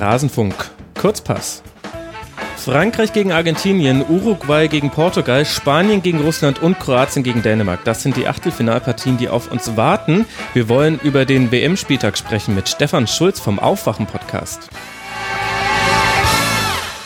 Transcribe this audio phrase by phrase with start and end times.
[0.00, 0.54] Rasenfunk.
[0.98, 1.62] Kurzpass.
[2.56, 7.84] Frankreich gegen Argentinien, Uruguay gegen Portugal, Spanien gegen Russland und Kroatien gegen Dänemark.
[7.84, 10.24] Das sind die Achtelfinalpartien, die auf uns warten.
[10.54, 14.70] Wir wollen über den WM-Spieltag sprechen mit Stefan Schulz vom Aufwachen-Podcast.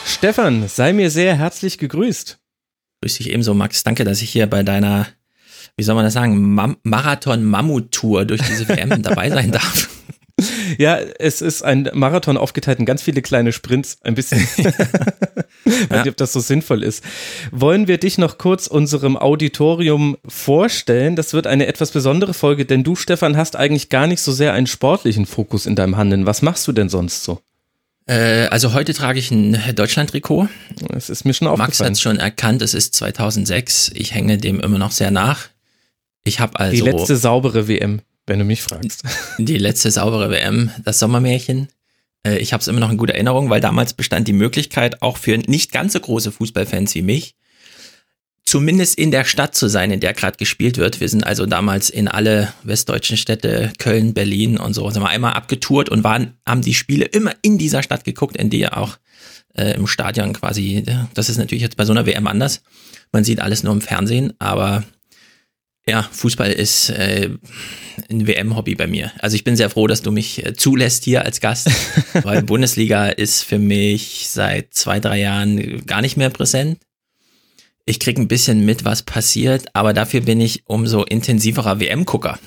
[0.06, 2.38] Stefan, sei mir sehr herzlich gegrüßt.
[3.02, 3.82] Grüß dich ebenso, Max.
[3.82, 5.08] Danke, dass ich hier bei deiner,
[5.76, 9.88] wie soll man das sagen, Marathon-Mammut-Tour durch diese WM dabei sein darf.
[10.78, 14.46] Ja, es ist ein Marathon aufgeteilt in ganz viele kleine Sprints, ein bisschen.
[14.56, 14.64] ich
[15.90, 17.04] weiß nicht, ob das so sinnvoll ist.
[17.50, 21.16] Wollen wir dich noch kurz unserem Auditorium vorstellen?
[21.16, 24.52] Das wird eine etwas besondere Folge, denn du, Stefan, hast eigentlich gar nicht so sehr
[24.52, 26.26] einen sportlichen Fokus in deinem Handeln.
[26.26, 27.40] Was machst du denn sonst so?
[28.06, 30.48] Äh, also heute trage ich ein Deutschland-Trikot.
[30.88, 31.68] Das ist mir schon aufgefallen.
[31.68, 33.92] Max hat schon erkannt, es ist 2006.
[33.94, 35.48] Ich hänge dem immer noch sehr nach.
[36.24, 39.02] Ich habe also die letzte saubere WM wenn du mich fragst.
[39.38, 41.68] Die letzte saubere WM, das Sommermärchen.
[42.26, 45.16] Äh, ich habe es immer noch in guter Erinnerung, weil damals bestand die Möglichkeit, auch
[45.16, 47.34] für nicht ganz so große Fußballfans wie mich,
[48.44, 51.00] zumindest in der Stadt zu sein, in der gerade gespielt wird.
[51.00, 55.32] Wir sind also damals in alle westdeutschen Städte, Köln, Berlin und so, sind wir einmal
[55.32, 58.98] abgetourt und waren, haben die Spiele immer in dieser Stadt geguckt, in ja auch
[59.54, 62.62] äh, im Stadion quasi, das ist natürlich jetzt bei so einer WM anders.
[63.12, 64.84] Man sieht alles nur im Fernsehen, aber
[65.86, 67.30] ja, Fußball ist äh,
[68.10, 69.12] ein WM-Hobby bei mir.
[69.18, 71.70] Also ich bin sehr froh, dass du mich äh, zulässt hier als Gast,
[72.22, 76.78] weil Bundesliga ist für mich seit zwei, drei Jahren gar nicht mehr präsent.
[77.86, 82.38] Ich krieg ein bisschen mit, was passiert, aber dafür bin ich umso intensiverer WM-Gucker.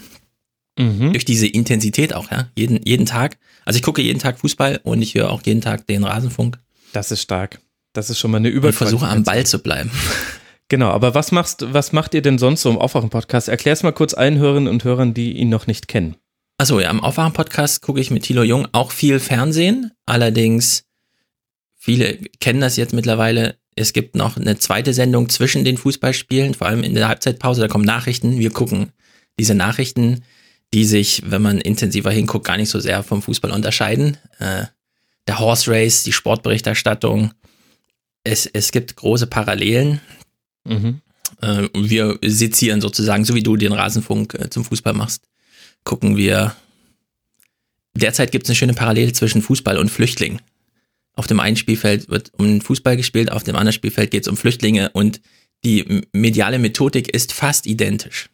[0.79, 1.13] Mhm.
[1.13, 2.49] Durch diese Intensität auch, ja.
[2.55, 3.37] Jeden, jeden Tag.
[3.65, 6.57] Also ich gucke jeden Tag Fußball und ich höre auch jeden Tag den Rasenfunk.
[6.93, 7.59] Das ist stark.
[7.93, 8.93] Das ist schon mal eine Überqualität.
[8.93, 9.91] Und versuche am Ball zu bleiben.
[10.69, 13.47] Genau, aber was machst, was macht ihr denn sonst so im Aufwachen-Podcast?
[13.47, 16.17] Erklär's mal kurz allen Hörerinnen und Hörern, die ihn noch nicht kennen.
[16.57, 19.91] Achso, ja, im Aufwachen-Podcast gucke ich mit Thilo Jung auch viel Fernsehen.
[20.05, 20.83] Allerdings,
[21.75, 23.57] viele kennen das jetzt mittlerweile.
[23.75, 27.67] Es gibt noch eine zweite Sendung zwischen den Fußballspielen, vor allem in der Halbzeitpause, da
[27.67, 28.39] kommen Nachrichten.
[28.39, 28.91] Wir gucken
[29.39, 30.23] diese Nachrichten,
[30.73, 34.17] die sich, wenn man intensiver hinguckt, gar nicht so sehr vom Fußball unterscheiden.
[34.39, 34.65] Äh,
[35.27, 37.31] der Horse Race, die Sportberichterstattung.
[38.23, 40.01] Es, es gibt große Parallelen.
[40.67, 41.01] Mhm.
[41.41, 45.23] Äh, wir sezieren sozusagen, so wie du den Rasenfunk äh, zum Fußball machst,
[45.83, 46.55] gucken wir.
[47.95, 50.39] Derzeit gibt es eine schöne Parallele zwischen Fußball und Flüchtling.
[51.13, 54.37] Auf dem einen Spielfeld wird um Fußball gespielt, auf dem anderen Spielfeld geht es um
[54.37, 55.19] Flüchtlinge und
[55.63, 58.29] die mediale Methodik ist fast identisch.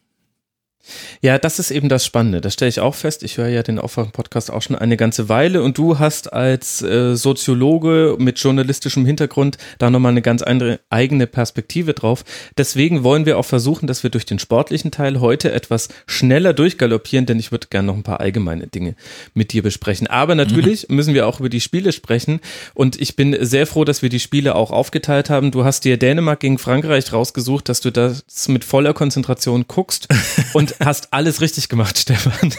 [1.20, 2.40] Ja, das ist eben das Spannende.
[2.40, 3.22] Das stelle ich auch fest.
[3.22, 7.14] Ich höre ja den Aufwachen-Podcast auch schon eine ganze Weile und du hast als äh,
[7.16, 12.24] Soziologe mit journalistischem Hintergrund da nochmal eine ganz andere eigene Perspektive drauf.
[12.58, 17.26] Deswegen wollen wir auch versuchen, dass wir durch den sportlichen Teil heute etwas schneller durchgaloppieren,
[17.26, 18.94] denn ich würde gerne noch ein paar allgemeine Dinge
[19.32, 20.06] mit dir besprechen.
[20.06, 20.96] Aber natürlich mhm.
[20.96, 22.40] müssen wir auch über die Spiele sprechen
[22.74, 25.50] und ich bin sehr froh, dass wir die Spiele auch aufgeteilt haben.
[25.50, 30.08] Du hast dir Dänemark gegen Frankreich rausgesucht, dass du das mit voller Konzentration guckst
[30.52, 32.54] und hast alles richtig gemacht, Stefan.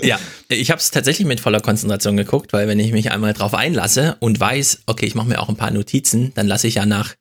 [0.00, 0.18] Ja,
[0.48, 4.16] ich habe es tatsächlich mit voller Konzentration geguckt, weil wenn ich mich einmal drauf einlasse
[4.20, 7.14] und weiß, okay, ich mache mir auch ein paar Notizen, dann lasse ich ja nach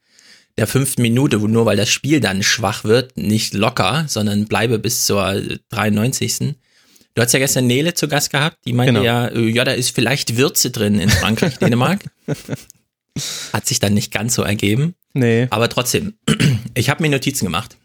[0.58, 5.06] der fünften Minute, nur weil das Spiel dann schwach wird, nicht locker, sondern bleibe bis
[5.06, 6.56] zur 93.
[7.14, 9.06] Du hast ja gestern Nele zu Gast gehabt, die meinte genau.
[9.06, 12.06] ja, äh, ja, da ist vielleicht Würze drin in Frankreich, Dänemark.
[13.54, 14.96] Hat sich dann nicht ganz so ergeben.
[15.14, 15.48] Nee.
[15.50, 16.14] Aber trotzdem,
[16.74, 17.76] ich habe mir Notizen gemacht.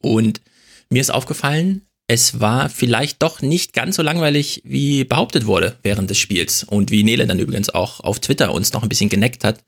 [0.00, 0.42] Und
[0.90, 6.08] mir ist aufgefallen, es war vielleicht doch nicht ganz so langweilig, wie behauptet wurde während
[6.08, 6.64] des Spiels.
[6.64, 9.62] Und wie Nele dann übrigens auch auf Twitter uns noch ein bisschen geneckt hat.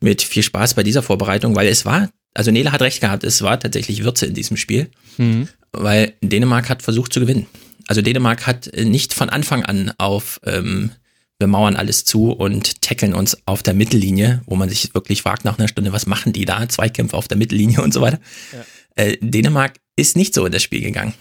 [0.00, 3.42] Mit viel Spaß bei dieser Vorbereitung, weil es war, also Nele hat recht gehabt, es
[3.42, 4.90] war tatsächlich Würze in diesem Spiel.
[5.18, 5.48] Mhm.
[5.72, 7.46] Weil Dänemark hat versucht zu gewinnen.
[7.86, 10.90] Also Dänemark hat nicht von Anfang an auf ähm,
[11.38, 15.44] wir mauern alles zu und tackeln uns auf der Mittellinie, wo man sich wirklich fragt
[15.44, 16.68] nach einer Stunde, was machen die da?
[16.68, 18.20] Zweikämpfe auf der Mittellinie und so weiter.
[18.52, 19.04] Ja.
[19.04, 21.14] Äh, Dänemark ist nicht so in das Spiel gegangen.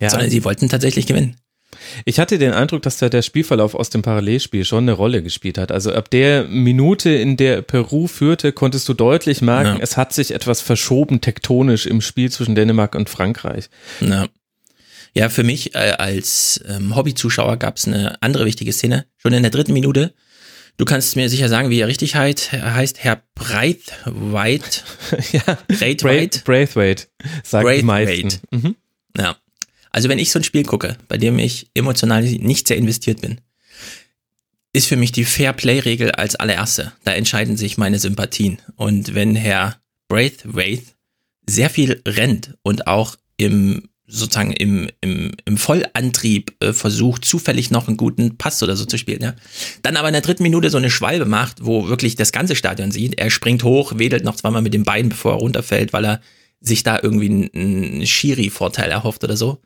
[0.00, 0.10] Ja.
[0.10, 1.36] Sondern sie wollten tatsächlich gewinnen.
[2.04, 5.58] Ich hatte den Eindruck, dass da der Spielverlauf aus dem Parallelspiel schon eine Rolle gespielt
[5.58, 5.70] hat.
[5.70, 9.82] Also ab der Minute, in der Peru führte, konntest du deutlich merken, ja.
[9.82, 13.68] es hat sich etwas verschoben tektonisch im Spiel zwischen Dänemark und Frankreich.
[14.00, 14.26] Ja,
[15.14, 19.06] ja für mich äh, als ähm, Hobbyzuschauer gab es eine andere wichtige Szene.
[19.18, 20.14] Schon in der dritten Minute
[20.78, 22.52] Du kannst mir sicher sagen, wie er richtig heißt.
[22.52, 24.82] Er heißt Herr Breithwaite.
[25.32, 26.40] ja, Braithwaite.
[26.44, 27.08] Braithwaite,
[27.42, 28.38] sagt Braithwaite.
[28.52, 28.76] Mhm.
[29.16, 29.36] Ja.
[29.90, 33.40] Also wenn ich so ein Spiel gucke, bei dem ich emotional nicht sehr investiert bin,
[34.72, 36.92] ist für mich die Fair-Play-Regel als allererste.
[37.02, 38.58] Da entscheiden sich meine Sympathien.
[38.76, 40.92] Und wenn Herr Braithwaite
[41.44, 47.88] sehr viel rennt und auch im sozusagen im, im, im Vollantrieb äh, versucht, zufällig noch
[47.88, 49.22] einen guten Pass oder so zu spielen.
[49.22, 49.34] Ja.
[49.82, 52.90] Dann aber in der dritten Minute so eine Schwalbe macht, wo wirklich das ganze Stadion
[52.90, 53.18] sieht.
[53.18, 56.20] Er springt hoch, wedelt noch zweimal mit den Beinen, bevor er runterfällt, weil er
[56.60, 59.60] sich da irgendwie einen Schiri-Vorteil erhofft oder so.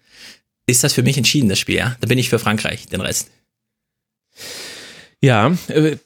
[0.66, 1.96] Ist das für mich entschieden, das Spiel, ja?
[2.00, 3.30] Da bin ich für Frankreich, den Rest.
[5.24, 5.96] Ja, äh,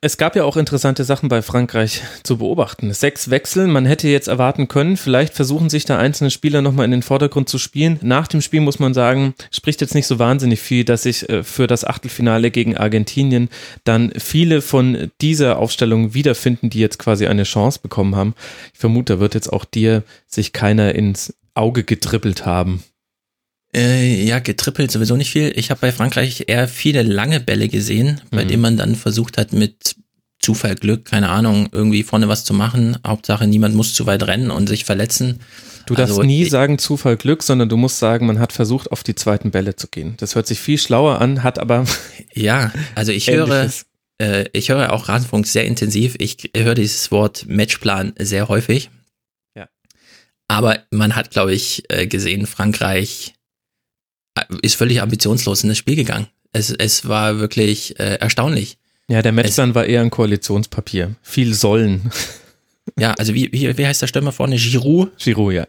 [0.00, 2.92] es gab ja auch interessante Sachen bei Frankreich zu beobachten.
[2.92, 6.92] Sechs Wechsel, man hätte jetzt erwarten können, vielleicht versuchen sich da einzelne Spieler nochmal in
[6.92, 7.98] den Vordergrund zu spielen.
[8.00, 11.42] Nach dem Spiel muss man sagen, spricht jetzt nicht so wahnsinnig viel, dass sich äh,
[11.42, 13.48] für das Achtelfinale gegen Argentinien
[13.82, 18.34] dann viele von dieser Aufstellung wiederfinden, die jetzt quasi eine Chance bekommen haben.
[18.72, 22.84] Ich vermute, da wird jetzt auch dir sich keiner ins Auge getrippelt haben.
[23.74, 25.52] Äh, ja, getrippelt sowieso nicht viel.
[25.54, 28.48] Ich habe bei Frankreich eher viele lange Bälle gesehen, bei mhm.
[28.48, 29.96] denen man dann versucht hat, mit
[30.40, 32.96] Zufall, Glück, keine Ahnung, irgendwie vorne was zu machen.
[33.06, 35.40] Hauptsache, niemand muss zu weit rennen und sich verletzen.
[35.86, 39.02] Du darfst also, nie sagen Zufall, Glück, sondern du musst sagen, man hat versucht, auf
[39.02, 40.14] die zweiten Bälle zu gehen.
[40.16, 41.84] Das hört sich viel schlauer an, hat aber.
[42.32, 43.68] Ja, also ich höre,
[44.18, 46.14] äh, ich höre auch Rasenfunk sehr intensiv.
[46.18, 48.90] Ich höre dieses Wort Matchplan sehr häufig.
[49.56, 49.68] Ja.
[50.46, 53.34] Aber man hat, glaube ich, äh, gesehen, Frankreich
[54.62, 56.26] ist völlig ambitionslos in das Spiel gegangen.
[56.52, 58.78] Es, es war wirklich äh, erstaunlich.
[59.08, 61.16] Ja, der Matchplan war eher ein Koalitionspapier.
[61.22, 62.10] Viel sollen.
[62.98, 64.56] Ja, also wie, wie, wie heißt der Stürmer vorne?
[64.56, 65.16] Giroud?
[65.18, 65.66] Giroud, ja.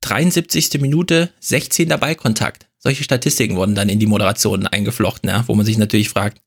[0.00, 0.80] 73.
[0.80, 2.66] Minute, 16 Dabei-Kontakt.
[2.78, 6.40] Solche Statistiken wurden dann in die Moderationen eingeflochten, ja, wo man sich natürlich fragt,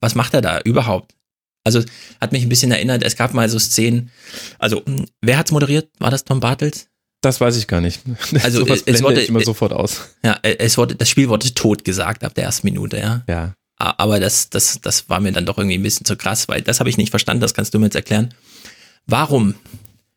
[0.00, 1.14] was macht er da überhaupt?
[1.62, 1.82] Also
[2.20, 4.10] hat mich ein bisschen erinnert, es gab mal so Szenen,
[4.58, 4.82] also
[5.20, 5.90] wer hat's moderiert?
[5.98, 6.88] War das Tom Bartels?
[7.20, 8.00] Das weiß ich gar nicht.
[8.42, 10.08] Also so es wurde immer sofort aus.
[10.24, 13.22] Ja, es wurde das Spiel wurde tot gesagt ab der ersten Minute, ja.
[13.28, 13.54] Ja.
[13.76, 16.80] Aber das das das war mir dann doch irgendwie ein bisschen zu krass, weil das
[16.80, 18.34] habe ich nicht verstanden, das kannst du mir jetzt erklären.
[19.06, 19.54] Warum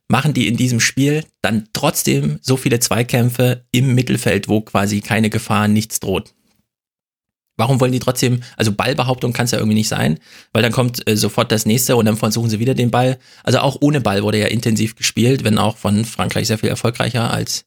[0.08, 5.30] machen die in diesem Spiel dann trotzdem so viele Zweikämpfe im Mittelfeld, wo quasi keine
[5.30, 6.34] Gefahr, nichts droht?
[7.56, 10.20] Warum wollen die trotzdem, also Ballbehauptung kann es ja irgendwie nicht sein,
[10.54, 13.20] weil dann kommt äh, sofort das nächste und dann versuchen sie wieder den Ball.
[13.44, 17.32] Also auch ohne Ball wurde ja intensiv gespielt, wenn auch von Frankreich sehr viel erfolgreicher
[17.32, 17.66] als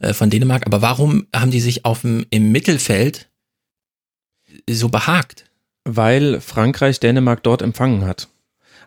[0.00, 0.66] äh, von Dänemark.
[0.66, 3.28] Aber warum haben die sich auf im Mittelfeld
[4.68, 5.44] so behagt?
[5.84, 8.28] Weil Frankreich Dänemark dort empfangen hat.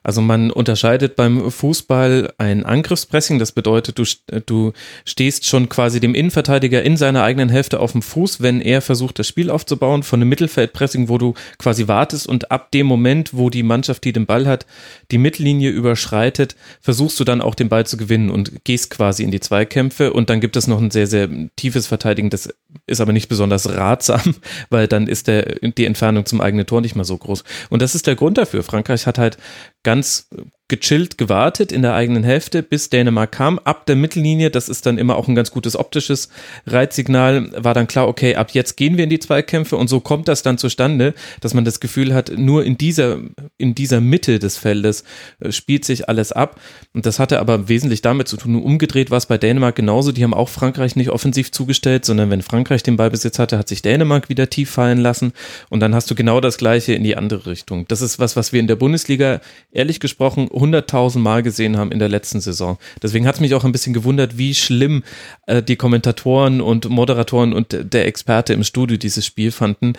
[0.04, 4.04] Also man unterscheidet beim Fußball ein Angriffspressing, das bedeutet, du,
[4.46, 4.74] du
[5.06, 9.20] stehst schon quasi dem Innenverteidiger in seiner eigenen Hälfte auf dem Fuß, wenn er versucht,
[9.20, 13.52] das Spiel aufzubauen, von einem Mittelfeldpressing, wo du quasi wartest und ab dem Moment, wo
[13.52, 14.66] die Mannschaft, die den Ball hat,
[15.12, 19.30] die Mittellinie überschreitet, versuchst du dann auch den Ball zu gewinnen und gehst quasi in
[19.30, 22.50] die Zweikämpfe und dann gibt es noch ein sehr, sehr tiefes Verteidigen, das
[22.88, 24.36] ist aber nicht besonders ratsam,
[24.72, 27.44] weil dann ist der, die Entfernung zum eigenen Tor nicht mal so groß.
[27.70, 28.64] Und das ist der Grund dafür.
[28.64, 29.38] Frankreich hat halt
[29.84, 30.28] ganz
[30.72, 33.60] gechillt gewartet in der eigenen Hälfte, bis Dänemark kam.
[33.60, 36.30] Ab der Mittellinie, das ist dann immer auch ein ganz gutes optisches
[36.66, 40.30] Reizsignal, war dann klar, okay, ab jetzt gehen wir in die Zweikämpfe und so kommt
[40.30, 43.20] das dann zustande, dass man das Gefühl hat, nur in dieser,
[43.58, 45.04] in dieser Mitte des Feldes
[45.42, 46.60] äh, spielt sich alles ab.
[46.94, 48.56] Und das hatte aber wesentlich damit zu tun.
[48.56, 50.14] Umgedreht war es bei Dänemark genauso.
[50.14, 53.82] Die haben auch Frankreich nicht offensiv zugestellt, sondern wenn Frankreich den Ballbesitz hatte, hat sich
[53.82, 55.34] Dänemark wieder tief fallen lassen.
[55.70, 57.86] Und dann hast du genau das Gleiche in die andere Richtung.
[57.90, 59.42] Das ist was, was wir in der Bundesliga
[59.74, 62.78] ehrlich gesprochen 100.000 Mal gesehen haben in der letzten Saison.
[63.02, 65.04] Deswegen hat es mich auch ein bisschen gewundert, wie schlimm
[65.48, 69.94] äh, die Kommentatoren und Moderatoren und der Experte im Studio dieses Spiel fanden.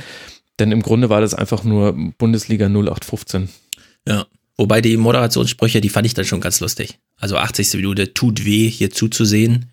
[0.58, 3.48] Denn im Grunde war das einfach nur Bundesliga 0815.
[4.06, 4.26] Ja.
[4.56, 6.98] Wobei die Moderationssprüche, die fand ich dann schon ganz lustig.
[7.18, 7.74] Also 80.
[7.74, 9.72] Minute tut weh, hier zuzusehen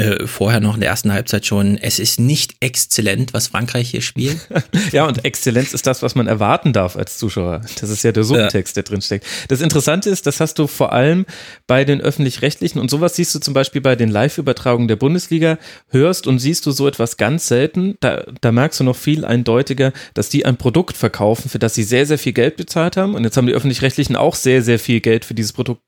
[0.00, 4.00] äh, vorher noch in der ersten Halbzeit schon, es ist nicht exzellent, was Frankreich hier
[4.00, 4.38] spielt.
[4.92, 7.62] ja, und Exzellenz ist das, was man erwarten darf als Zuschauer.
[7.80, 9.26] Das ist ja der Subtext, der drin steckt.
[9.48, 11.26] Das Interessante ist, das hast du vor allem
[11.66, 16.28] bei den öffentlich-rechtlichen und sowas siehst du zum Beispiel bei den Live-Übertragungen der Bundesliga, hörst
[16.28, 17.96] und siehst du so etwas ganz selten.
[17.98, 21.82] Da, da merkst du noch viel eindeutiger, dass die ein Produkt verkaufen, für das sie
[21.82, 23.16] sehr, sehr viel Geld bezahlt haben.
[23.16, 25.82] Und jetzt haben die öffentlich-rechtlichen auch sehr, sehr viel Geld für dieses Produkt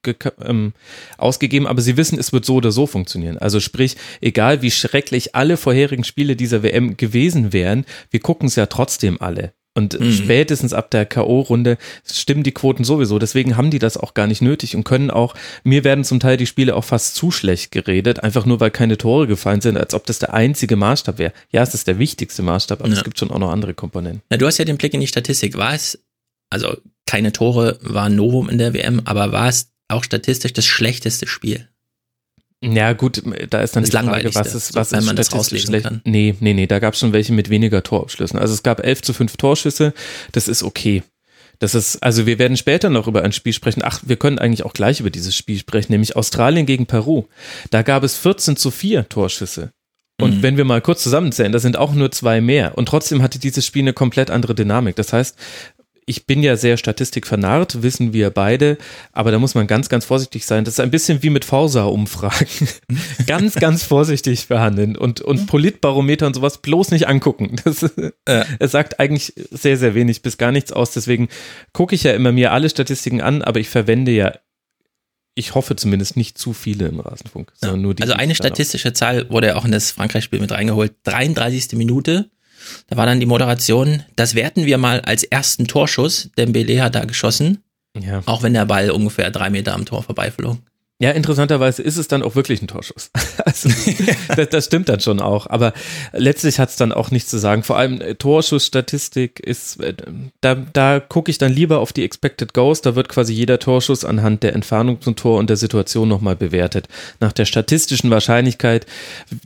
[0.45, 0.73] ähm,
[1.17, 3.39] ausgegeben, aber sie wissen, es wird so oder so funktionieren.
[3.39, 8.57] Also sprich, egal wie schrecklich alle vorherigen Spiele dieser WM gewesen wären, wir gucken es
[8.57, 9.53] ja trotzdem alle.
[9.73, 10.13] Und mhm.
[10.13, 13.21] spätestens ab der K.O.-Runde stimmen die Quoten sowieso.
[13.21, 16.37] Deswegen haben die das auch gar nicht nötig und können auch, mir werden zum Teil
[16.37, 19.95] die Spiele auch fast zu schlecht geredet, einfach nur weil keine Tore gefallen sind, als
[19.95, 21.33] ob das der einzige Maßstab wäre.
[21.51, 22.97] Ja, es ist der wichtigste Maßstab, aber ja.
[22.97, 24.23] es gibt schon auch noch andere Komponenten.
[24.29, 25.57] Na, du hast ja den Blick in die Statistik.
[25.57, 26.03] War es,
[26.51, 26.77] also
[27.07, 31.69] keine Tore war Novum in der WM, aber war es auch statistisch das schlechteste Spiel?
[32.63, 35.33] Ja, gut, da ist dann das die Frage, was ist, was wenn ist man das
[35.33, 35.85] rauslesen schlecht?
[35.85, 36.03] kann.
[36.05, 38.39] Nee, nee, nee, da gab es schon welche mit weniger Torabschlüssen.
[38.39, 39.95] Also es gab 11 zu 5 Torschüsse,
[40.33, 41.03] das ist okay.
[41.59, 43.83] Das ist, also wir werden später noch über ein Spiel sprechen.
[43.85, 47.25] Ach, wir können eigentlich auch gleich über dieses Spiel sprechen, nämlich Australien gegen Peru.
[47.71, 49.71] Da gab es 14 zu 4 Torschüsse.
[50.21, 50.43] Und mhm.
[50.43, 52.77] wenn wir mal kurz zusammenzählen, das sind auch nur zwei mehr.
[52.77, 54.97] Und trotzdem hatte dieses Spiel eine komplett andere Dynamik.
[54.97, 55.37] Das heißt,
[56.11, 58.79] ich bin ja sehr statistikvernarrt, wissen wir beide,
[59.13, 60.65] aber da muss man ganz, ganz vorsichtig sein.
[60.65, 62.69] Das ist ein bisschen wie mit Forsa-Umfragen.
[63.29, 67.55] ganz, ganz vorsichtig behandeln und, und Politbarometer und sowas bloß nicht angucken.
[67.65, 68.11] Das, äh.
[68.59, 70.91] Es sagt eigentlich sehr, sehr wenig bis gar nichts aus.
[70.91, 71.29] Deswegen
[71.73, 74.33] gucke ich ja immer mir alle Statistiken an, aber ich verwende ja
[75.37, 77.53] ich hoffe zumindest nicht zu viele im Rasenfunk.
[77.63, 77.77] Ja.
[77.77, 80.93] nur die, also eine statistische Zahl wurde ja auch in das Frankreich-Spiel mit reingeholt.
[81.05, 81.79] 33.
[81.79, 82.31] Minute
[82.89, 86.31] da war dann die Moderation, das werten wir mal als ersten Torschuss.
[86.37, 87.63] Dembele hat da geschossen.
[87.99, 88.23] Ja.
[88.27, 90.59] Auch wenn der Ball ungefähr drei Meter am Tor vorbeiflog.
[91.01, 93.11] Ja, interessanterweise ist es dann auch wirklich ein Torschuss.
[93.43, 93.71] Also,
[94.37, 95.47] das, das, stimmt dann schon auch.
[95.47, 95.73] Aber
[96.13, 97.63] letztlich hat es dann auch nichts zu sagen.
[97.63, 99.95] Vor allem äh, Torschussstatistik ist, äh,
[100.43, 102.83] da, da gucke ich dann lieber auf die Expected Goals.
[102.83, 106.87] Da wird quasi jeder Torschuss anhand der Entfernung zum Tor und der Situation nochmal bewertet.
[107.19, 108.85] Nach der statistischen Wahrscheinlichkeit,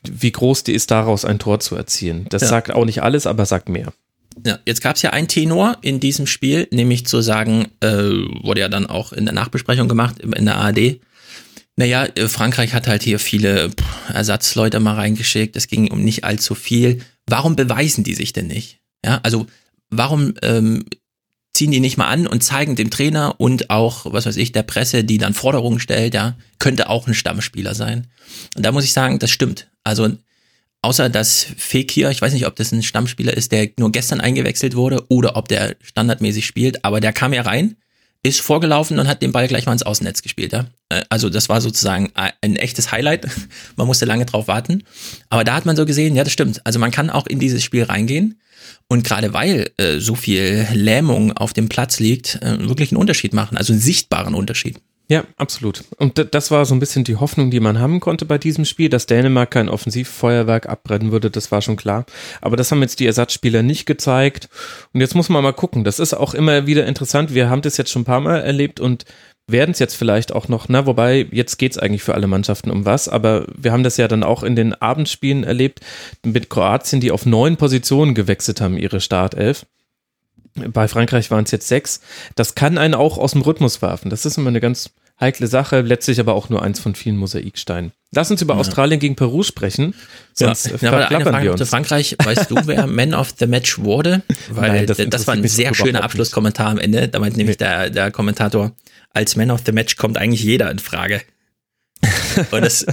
[0.02, 2.26] wie groß die ist, daraus ein Tor zu erzielen.
[2.30, 2.49] Das ja.
[2.49, 3.92] sagt auch nicht alles, aber sagt mehr.
[4.44, 7.92] Ja, jetzt gab es ja ein Tenor in diesem Spiel, nämlich zu sagen, äh,
[8.42, 10.99] wurde ja dann auch in der Nachbesprechung gemacht in der ARD
[11.76, 13.70] naja, äh, Frankreich hat halt hier viele
[14.12, 15.56] Ersatzleute mal reingeschickt.
[15.56, 17.00] Es ging um nicht allzu viel.
[17.26, 18.80] Warum beweisen die sich denn nicht?
[19.04, 19.46] Ja, also
[19.90, 20.84] warum ähm,
[21.52, 24.62] ziehen die nicht mal an und zeigen dem Trainer und auch, was weiß ich, der
[24.62, 28.08] Presse, die dann Forderungen stellt, ja, könnte auch ein Stammspieler sein.
[28.56, 29.68] Und da muss ich sagen, das stimmt.
[29.84, 30.10] Also
[30.82, 34.76] außer dass Fekir, ich weiß nicht, ob das ein Stammspieler ist, der nur gestern eingewechselt
[34.76, 37.76] wurde oder ob der standardmäßig spielt, aber der kam ja rein
[38.24, 40.52] ist vorgelaufen und hat den Ball gleich mal ins Außennetz gespielt.
[40.52, 40.66] Ja?
[40.88, 43.28] Äh, also das war sozusagen ein echtes Highlight.
[43.76, 44.82] Man musste lange drauf warten.
[45.28, 46.60] Aber da hat man so gesehen, ja, das stimmt.
[46.64, 48.40] Also man kann auch in dieses Spiel reingehen
[48.88, 53.34] und gerade weil äh, so viel Lähmung auf dem Platz liegt, äh, wirklich einen Unterschied
[53.34, 53.58] machen.
[53.58, 54.80] Also einen sichtbaren Unterschied.
[55.06, 55.84] Ja, absolut.
[55.99, 58.88] Und das war so ein bisschen die Hoffnung, die man haben konnte bei diesem Spiel,
[58.88, 62.06] dass Dänemark kein Offensivfeuerwerk abbrennen würde, das war schon klar.
[62.40, 64.49] Aber das haben jetzt die Ersatzspieler nicht gezeigt.
[64.94, 65.84] Und jetzt muss man mal gucken.
[65.84, 67.34] Das ist auch immer wieder interessant.
[67.34, 69.04] Wir haben das jetzt schon ein paar Mal erlebt und
[69.46, 72.70] werden es jetzt vielleicht auch noch, na, wobei jetzt geht es eigentlich für alle Mannschaften
[72.70, 75.80] um was, aber wir haben das ja dann auch in den Abendspielen erlebt
[76.25, 79.66] mit Kroatien, die auf neun Positionen gewechselt haben, ihre Startelf.
[80.54, 82.00] Bei Frankreich waren es jetzt sechs.
[82.37, 84.11] Das kann einen auch aus dem Rhythmus werfen.
[84.11, 87.92] Das ist immer eine ganz heikle Sache, letztlich aber auch nur eins von vielen Mosaiksteinen.
[88.12, 88.61] Lass uns über ja.
[88.61, 89.94] Australien gegen Peru sprechen,
[90.32, 90.76] sonst ja.
[90.80, 91.68] Ja, eine Frage wir uns.
[91.68, 94.23] Frankreich, weißt du, wer Man of the Match wurde?
[94.50, 97.08] Weil Nein, das, das war ein sehr schöner Abschlusskommentar am Ende.
[97.08, 98.73] Da meint nämlich der, der Kommentator,
[99.11, 101.23] als Man of the Match kommt eigentlich jeder in Frage.
[102.50, 102.87] Und das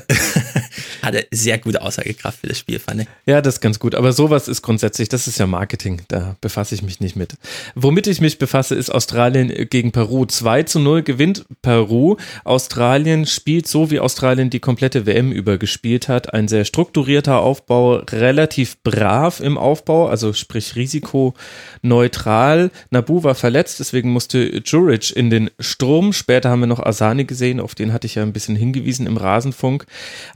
[1.02, 3.08] hatte sehr gute Aussagekraft für das Spiel, fand ich.
[3.26, 3.96] Ja, das ist ganz gut.
[3.96, 6.02] Aber sowas ist grundsätzlich, das ist ja Marketing.
[6.08, 7.36] Da befasse ich mich nicht mit.
[7.76, 10.26] Womit ich mich befasse, ist Australien gegen Peru.
[10.26, 12.18] 2 zu 0 gewinnt Peru.
[12.44, 16.34] Australien spielt so, wie Australien die komplette WM über gespielt hat.
[16.34, 22.72] Ein sehr strukturierter Aufbau, relativ brav im Aufbau, also sprich risikoneutral.
[22.90, 26.14] Nabu war verletzt, deswegen musste Juric in den Sturm.
[26.14, 29.18] Später haben wir noch Asani gesehen, auf den hatte ich ja ein bisschen hingewiesen im
[29.18, 29.86] Rasenfunk.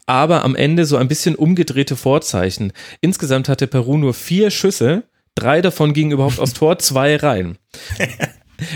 [0.05, 2.73] Aber am Ende so ein bisschen umgedrehte Vorzeichen.
[3.01, 5.03] Insgesamt hatte Peru nur vier Schüsse,
[5.35, 7.57] drei davon gingen überhaupt aus Tor, zwei rein.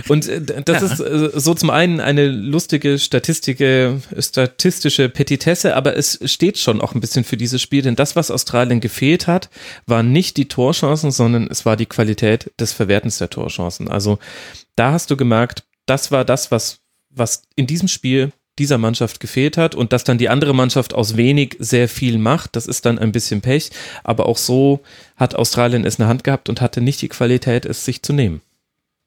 [0.08, 6.20] Und äh, das ist äh, so zum einen eine lustige statistische, statistische Petitesse, aber es
[6.26, 9.50] steht schon auch ein bisschen für dieses Spiel, denn das, was Australien gefehlt hat,
[9.86, 13.88] waren nicht die Torchancen, sondern es war die Qualität des Verwertens der Torchancen.
[13.88, 14.20] Also
[14.76, 16.80] da hast du gemerkt, das war das, was,
[17.10, 21.18] was in diesem Spiel dieser Mannschaft gefehlt hat und dass dann die andere Mannschaft aus
[21.18, 23.72] wenig sehr viel macht, das ist dann ein bisschen Pech.
[24.04, 24.82] Aber auch so
[25.16, 28.14] hat Australien es in der Hand gehabt und hatte nicht die Qualität, es sich zu
[28.14, 28.42] nehmen.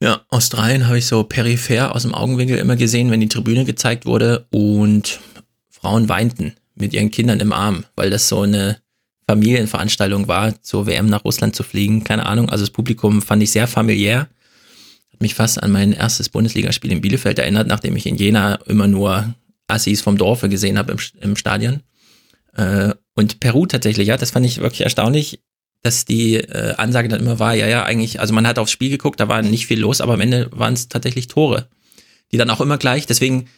[0.01, 4.05] Ja, Australien habe ich so peripher aus dem Augenwinkel immer gesehen, wenn die Tribüne gezeigt
[4.05, 5.21] wurde und
[5.71, 8.79] Frauen weinten mit ihren Kindern im Arm, weil das so eine
[9.29, 12.05] Familienveranstaltung war, zur WM nach Russland zu fliegen.
[12.05, 12.51] Keine Ahnung.
[12.51, 14.29] Also das Publikum fand ich sehr familiär.
[15.13, 18.89] Hat mich fast an mein erstes Bundesligaspiel in Bielefeld erinnert, nachdem ich in Jena immer
[18.89, 19.35] nur
[19.73, 21.83] Assis vom Dorfe gesehen habe im, im Stadion.
[22.55, 25.41] Äh, und Peru tatsächlich, ja, das fand ich wirklich erstaunlich,
[25.83, 28.91] dass die äh, Ansage dann immer war, ja, ja, eigentlich, also man hat aufs Spiel
[28.91, 31.69] geguckt, da war nicht viel los, aber am Ende waren es tatsächlich Tore,
[32.31, 33.49] die dann auch immer gleich, deswegen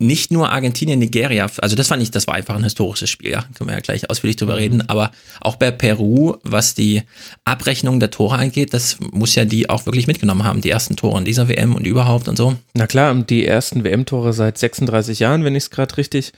[0.00, 3.44] nicht nur Argentinien, Nigeria, also das fand ich, das war einfach ein historisches Spiel, ja,
[3.54, 4.84] können wir ja gleich ausführlich drüber reden, mhm.
[4.88, 7.02] aber auch bei Peru, was die
[7.44, 11.18] Abrechnung der Tore angeht, das muss ja die auch wirklich mitgenommen haben, die ersten Tore
[11.18, 12.56] in dieser WM und überhaupt und so.
[12.74, 16.32] Na klar, die ersten WM-Tore seit 36 Jahren, wenn ich es gerade richtig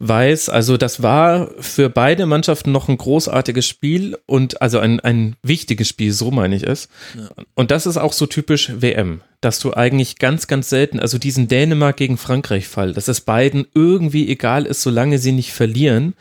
[0.00, 5.36] weiß, also das war für beide Mannschaften noch ein großartiges Spiel und also ein, ein
[5.42, 6.88] wichtiges Spiel, so meine ich es.
[7.16, 7.28] Ja.
[7.54, 11.48] Und das ist auch so typisch WM, dass du eigentlich ganz, ganz selten, also diesen
[11.48, 16.14] Dänemark gegen Frankreich-Fall, dass es beiden irgendwie egal ist, solange sie nicht verlieren,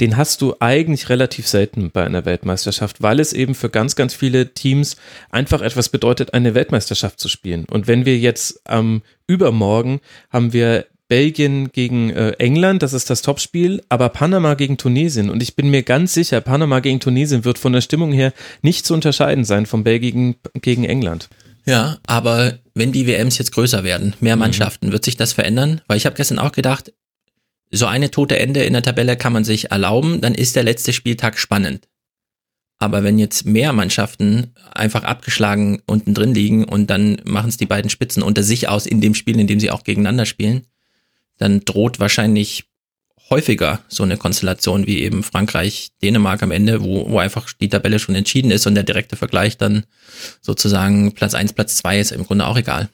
[0.00, 4.14] den hast du eigentlich relativ selten bei einer Weltmeisterschaft, weil es eben für ganz, ganz
[4.14, 4.96] viele Teams
[5.30, 7.64] einfach etwas bedeutet, eine Weltmeisterschaft zu spielen.
[7.68, 10.00] Und wenn wir jetzt am Übermorgen
[10.30, 15.28] haben wir Belgien gegen äh, England, das ist das Topspiel, aber Panama gegen Tunesien.
[15.28, 18.32] Und ich bin mir ganz sicher, Panama gegen Tunesien wird von der Stimmung her
[18.62, 21.28] nicht zu unterscheiden sein von Belgien gegen England.
[21.66, 24.40] Ja, aber wenn die WMs jetzt größer werden, mehr mhm.
[24.40, 24.92] Mannschaften, mhm.
[24.92, 25.80] wird sich das verändern?
[25.86, 26.92] Weil ich habe gestern auch gedacht,
[27.70, 30.92] so eine tote Ende in der Tabelle kann man sich erlauben, dann ist der letzte
[30.92, 31.88] Spieltag spannend.
[32.78, 37.66] Aber wenn jetzt mehr Mannschaften einfach abgeschlagen unten drin liegen und dann machen es die
[37.66, 40.66] beiden Spitzen unter sich aus in dem Spiel, in dem sie auch gegeneinander spielen,
[41.38, 42.64] dann droht wahrscheinlich
[43.30, 47.98] häufiger so eine Konstellation wie eben Frankreich, Dänemark am Ende, wo, wo einfach die Tabelle
[47.98, 49.84] schon entschieden ist und der direkte Vergleich dann
[50.40, 52.88] sozusagen Platz eins, Platz zwei ist im Grunde auch egal.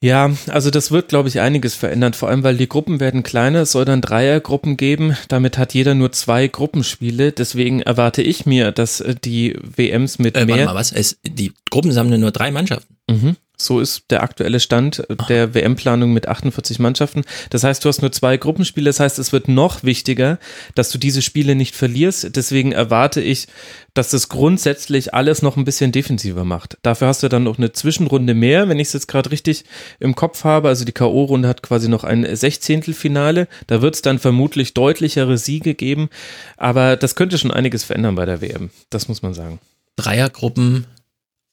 [0.00, 3.62] Ja, also das wird, glaube ich, einiges verändern, vor allem weil die Gruppen werden kleiner,
[3.62, 8.70] es soll dann Dreiergruppen geben, damit hat jeder nur zwei Gruppenspiele, deswegen erwarte ich mir,
[8.70, 10.54] dass äh, die WMs mit äh, mehr...
[10.54, 10.92] Warte mal, was?
[10.92, 12.96] Es, die Gruppen sammeln nur drei Mannschaften.
[13.10, 13.36] Mhm.
[13.60, 17.24] So ist der aktuelle Stand der WM-Planung mit 48 Mannschaften.
[17.50, 18.88] Das heißt, du hast nur zwei Gruppenspiele.
[18.88, 20.38] Das heißt, es wird noch wichtiger,
[20.76, 22.36] dass du diese Spiele nicht verlierst.
[22.36, 23.48] Deswegen erwarte ich,
[23.94, 26.78] dass das grundsätzlich alles noch ein bisschen defensiver macht.
[26.82, 29.64] Dafür hast du dann noch eine Zwischenrunde mehr, wenn ich es jetzt gerade richtig
[29.98, 30.68] im Kopf habe.
[30.68, 33.48] Also die K.O.-Runde hat quasi noch ein Sechzehntelfinale.
[33.66, 36.10] Da wird es dann vermutlich deutlichere Siege geben.
[36.56, 38.70] Aber das könnte schon einiges verändern bei der WM.
[38.88, 39.58] Das muss man sagen.
[39.96, 40.86] Dreiergruppen,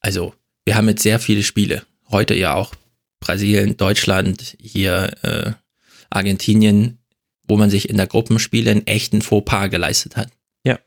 [0.01, 0.35] also
[0.65, 2.73] wir haben jetzt sehr viele Spiele heute ja auch
[3.19, 5.51] Brasilien, Deutschland, hier äh,
[6.09, 6.99] Argentinien,
[7.47, 10.29] wo man sich in der Gruppenspiele einen echten Fauxpas geleistet hat.
[10.63, 10.79] Ja.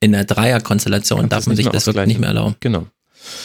[0.00, 2.56] In der Dreierkonstellation darf man sich das wirklich nicht mehr erlauben.
[2.60, 2.86] Genau.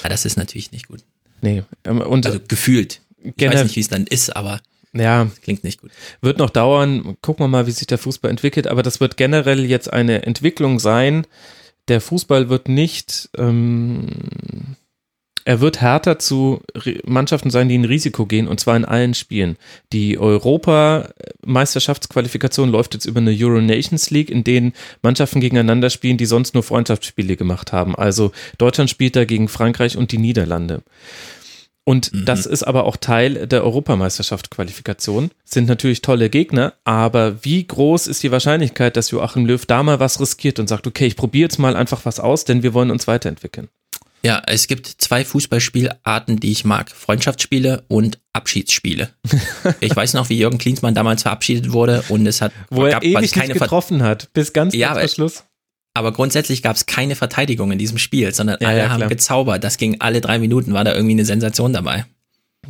[0.03, 1.01] Ja, das ist natürlich nicht gut.
[1.41, 1.63] Nee.
[1.83, 3.01] Ähm, und also gefühlt.
[3.23, 4.61] Ich weiß nicht, wie es dann ist, aber
[4.93, 5.91] ja, klingt nicht gut.
[6.21, 7.17] Wird noch dauern.
[7.21, 8.67] Gucken wir mal, wie sich der Fußball entwickelt.
[8.67, 11.27] Aber das wird generell jetzt eine Entwicklung sein.
[11.89, 14.77] Der Fußball wird nicht ähm,
[15.45, 16.59] er wird härter zu
[17.05, 19.57] Mannschaften sein, die ein Risiko gehen, und zwar in allen Spielen.
[19.93, 26.25] Die Europameisterschaftsqualifikation läuft jetzt über eine Euro Nations League, in denen Mannschaften gegeneinander spielen, die
[26.25, 27.95] sonst nur Freundschaftsspiele gemacht haben.
[27.95, 30.81] Also Deutschland spielt da gegen Frankreich und die Niederlande.
[31.83, 32.25] Und mhm.
[32.25, 35.29] das ist aber auch Teil der Europameisterschaftsqualifikation.
[35.43, 39.99] Sind natürlich tolle Gegner, aber wie groß ist die Wahrscheinlichkeit, dass Joachim Löw da mal
[39.99, 42.89] was riskiert und sagt, okay, ich probiere jetzt mal einfach was aus, denn wir wollen
[42.89, 43.69] uns weiterentwickeln?
[44.25, 46.89] Ja, es gibt zwei Fußballspielarten, die ich mag.
[46.89, 49.09] Freundschaftsspiele und Abschiedsspiele.
[49.81, 53.31] ich weiß noch, wie Jürgen Klinsmann damals verabschiedet wurde und es hat Wo er ewig
[53.31, 55.43] keine nicht getroffen hat, bis ganz ja, zum Schluss.
[55.93, 59.63] Aber grundsätzlich gab es keine Verteidigung in diesem Spiel, sondern ja, alle ja, haben gezaubert.
[59.63, 62.05] Das ging alle drei Minuten, war da irgendwie eine Sensation dabei.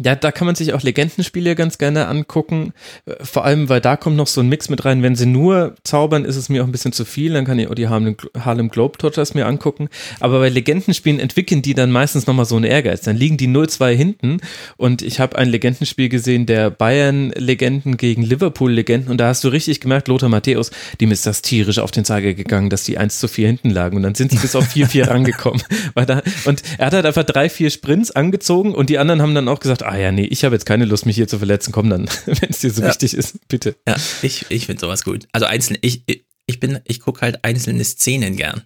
[0.03, 2.73] Ja, da kann man sich auch Legendenspiele ganz gerne angucken.
[3.21, 5.03] Vor allem, weil da kommt noch so ein Mix mit rein.
[5.03, 7.34] Wenn sie nur zaubern, ist es mir auch ein bisschen zu viel.
[7.34, 9.89] Dann kann ich auch die Harlem, Harlem Globetrotters mir angucken.
[10.19, 13.01] Aber bei Legendenspielen entwickeln die dann meistens nochmal so einen Ehrgeiz.
[13.01, 14.38] Dann liegen die 0-2 hinten.
[14.77, 19.12] Und ich habe ein Legendenspiel gesehen, der Bayern-Legenden gegen Liverpool-Legenden.
[19.12, 22.34] Und da hast du richtig gemerkt, Lothar Matthäus, dem ist das tierisch auf den Zeiger
[22.34, 23.97] gegangen, dass die 1 zu 4 hinten lagen.
[23.97, 25.62] Und dann sind sie bis auf 4-4 rangekommen.
[26.45, 29.60] und er hat halt einfach drei, vier Sprints angezogen und die anderen haben dann auch
[29.60, 31.71] gesagt, ah ja, nee, ich habe jetzt keine Lust, mich hier zu verletzen.
[31.71, 32.89] Komm dann, wenn es dir so ja.
[32.89, 33.75] wichtig ist, bitte.
[33.87, 35.27] Ja, ich, ich finde sowas gut.
[35.31, 36.03] Also einzeln, ich,
[36.45, 38.61] ich bin, ich gucke halt einzelne Szenen gern.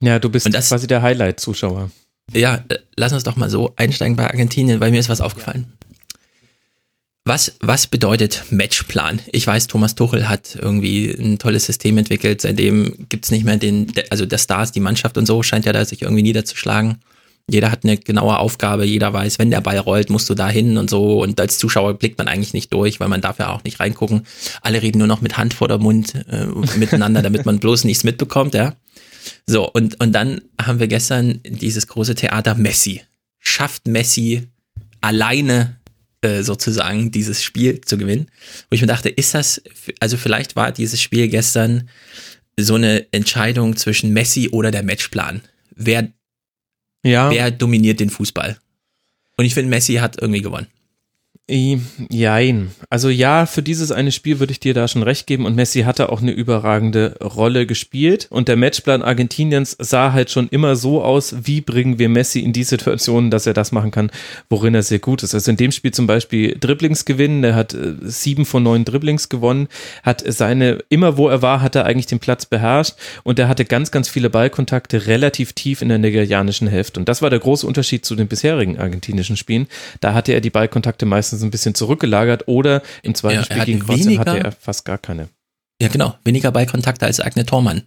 [0.00, 1.90] Ja, du bist das, quasi der Highlight-Zuschauer.
[2.32, 5.72] Ja, äh, lass uns doch mal so einsteigen bei Argentinien, weil mir ist was aufgefallen.
[7.24, 9.20] Was, was bedeutet Matchplan?
[9.30, 12.40] Ich weiß, Thomas Tuchel hat irgendwie ein tolles System entwickelt.
[12.40, 15.72] Seitdem gibt es nicht mehr den, also der Stars, die Mannschaft und so scheint ja
[15.72, 16.98] da sich irgendwie niederzuschlagen.
[17.48, 20.78] Jeder hat eine genaue Aufgabe, jeder weiß, wenn der Ball rollt, musst du da hin
[20.78, 21.22] und so.
[21.22, 24.26] Und als Zuschauer blickt man eigentlich nicht durch, weil man darf ja auch nicht reingucken.
[24.60, 28.04] Alle reden nur noch mit Hand vor der Mund äh, miteinander, damit man bloß nichts
[28.04, 28.76] mitbekommt, ja.
[29.46, 33.02] So, und, und dann haben wir gestern dieses große Theater Messi.
[33.38, 34.48] Schafft Messi
[35.00, 35.76] alleine
[36.22, 38.30] äh, sozusagen dieses Spiel zu gewinnen?
[38.70, 39.60] Wo ich mir dachte, ist das,
[40.00, 41.88] also vielleicht war dieses Spiel gestern
[42.58, 45.42] so eine Entscheidung zwischen Messi oder der Matchplan.
[45.74, 46.12] Wer
[47.02, 47.30] ja.
[47.30, 48.58] Wer dominiert den Fußball?
[49.36, 50.68] Und ich finde, Messi hat irgendwie gewonnen.
[51.50, 52.70] Jein.
[52.88, 55.82] Also ja, für dieses eine Spiel würde ich dir da schon recht geben und Messi
[55.82, 61.02] hatte auch eine überragende Rolle gespielt und der Matchplan Argentiniens sah halt schon immer so
[61.02, 64.12] aus, wie bringen wir Messi in die Situation, dass er das machen kann,
[64.50, 65.34] worin er sehr gut ist.
[65.34, 69.28] Also in dem Spiel zum Beispiel Dribblings gewinnen, der hat äh, sieben von neun Dribblings
[69.28, 69.66] gewonnen,
[70.04, 73.64] hat seine, immer wo er war, hat er eigentlich den Platz beherrscht und er hatte
[73.64, 77.66] ganz, ganz viele Ballkontakte relativ tief in der nigerianischen Hälfte und das war der große
[77.66, 79.66] Unterschied zu den bisherigen argentinischen Spielen.
[80.00, 83.80] Da hatte er die Ballkontakte meistens ein bisschen zurückgelagert oder im zweiten ja, Spiel gegen
[83.80, 85.28] Kroatien hatte er fast gar keine.
[85.80, 86.16] Ja, genau.
[86.24, 87.82] Weniger Ballkontakte als Agne Tormann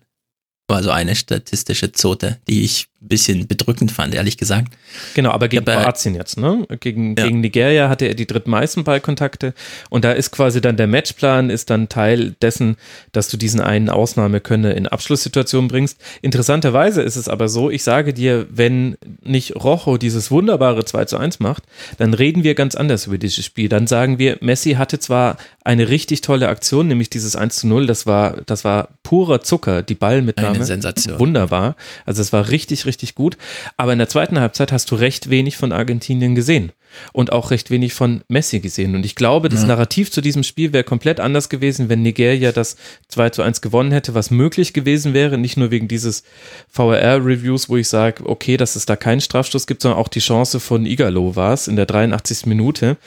[0.67, 4.73] war so eine statistische Zote, die ich bisschen bedrückend fand, ehrlich gesagt.
[5.13, 6.65] Genau, aber gegen ja, Kroatien jetzt, ne?
[6.79, 7.25] Gegen, ja.
[7.25, 9.53] gegen Nigeria hatte er die drittmeisten Ballkontakte
[9.89, 12.77] und da ist quasi dann der Matchplan, ist dann Teil dessen,
[13.11, 15.99] dass du diesen einen Ausnahmekönner in Abschlusssituationen bringst.
[16.21, 21.17] Interessanterweise ist es aber so, ich sage dir, wenn nicht Rojo dieses wunderbare 2 zu
[21.17, 21.63] 1 macht,
[21.97, 23.69] dann reden wir ganz anders über dieses Spiel.
[23.69, 27.87] Dann sagen wir, Messi hatte zwar eine richtig tolle Aktion, nämlich dieses 1 zu 0,
[27.87, 31.19] das war, das war purer Zucker, die Ballmitnahme eine Sensation.
[31.19, 31.75] Wunderbar.
[32.05, 33.38] Also es war richtig, richtig gut.
[33.77, 36.71] Aber in der zweiten Halbzeit hast du recht wenig von Argentinien gesehen
[37.13, 38.95] und auch recht wenig von Messi gesehen.
[38.95, 39.67] Und ich glaube, das ja.
[39.67, 42.77] Narrativ zu diesem Spiel wäre komplett anders gewesen, wenn Nigeria das
[43.10, 45.38] 2 zu 1 gewonnen hätte, was möglich gewesen wäre.
[45.38, 46.23] Nicht nur wegen dieses
[46.69, 50.60] VRR-Reviews, wo ich sage, okay, dass es da keinen Strafstoß gibt, sondern auch die Chance
[50.60, 52.45] von Igalo war es in der 83.
[52.45, 52.97] Minute.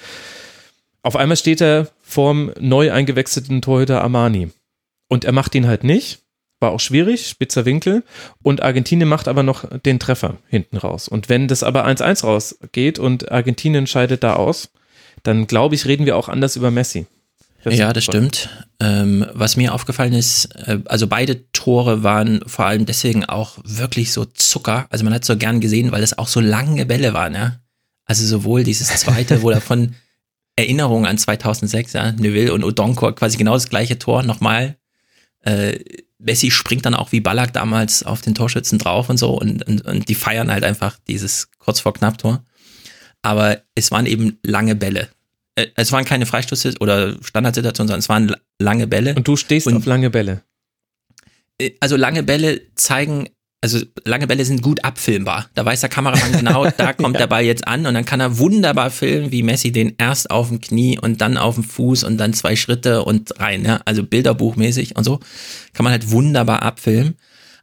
[1.02, 4.50] Auf einmal steht er vorm neu eingewechselten Torhüter Armani.
[5.08, 6.20] Und er macht ihn halt nicht
[6.60, 8.02] war auch schwierig, spitzer Winkel.
[8.42, 11.08] Und Argentinien macht aber noch den Treffer hinten raus.
[11.08, 14.70] Und wenn das aber 1-1 rausgeht und Argentinien scheidet da aus,
[15.22, 17.06] dann glaube ich, reden wir auch anders über Messi.
[17.64, 18.48] Das ja, das stimmt.
[18.80, 24.12] Ähm, was mir aufgefallen ist, äh, also beide Tore waren vor allem deswegen auch wirklich
[24.12, 24.86] so Zucker.
[24.90, 27.60] Also man hat es so gern gesehen, weil das auch so lange Bälle waren, ja.
[28.04, 29.94] Also sowohl dieses zweite, wo er von
[30.56, 34.76] Erinnerung an 2006, ja, Neville und Odonkor quasi genau das gleiche Tor nochmal
[35.48, 35.78] äh,
[36.18, 39.82] Messi springt dann auch wie Ballack damals auf den Torschützen drauf und so und, und,
[39.82, 42.44] und die feiern halt einfach dieses kurz vor Knapptor.
[43.22, 45.08] Aber es waren eben lange Bälle.
[45.54, 49.14] Äh, es waren keine Freistoße oder Standardsituationen, sondern es waren lange Bälle.
[49.14, 50.42] Und du stehst und, auf lange Bälle.
[51.58, 53.28] Äh, also lange Bälle zeigen
[53.60, 55.50] also lange Bälle sind gut abfilmbar.
[55.54, 57.20] Da weiß der Kameramann genau, da kommt ja.
[57.20, 60.48] der Ball jetzt an und dann kann er wunderbar filmen, wie Messi den erst auf
[60.48, 64.04] dem Knie und dann auf dem Fuß und dann zwei Schritte und rein, ja, also
[64.04, 65.18] Bilderbuchmäßig und so.
[65.72, 67.16] Kann man halt wunderbar abfilmen.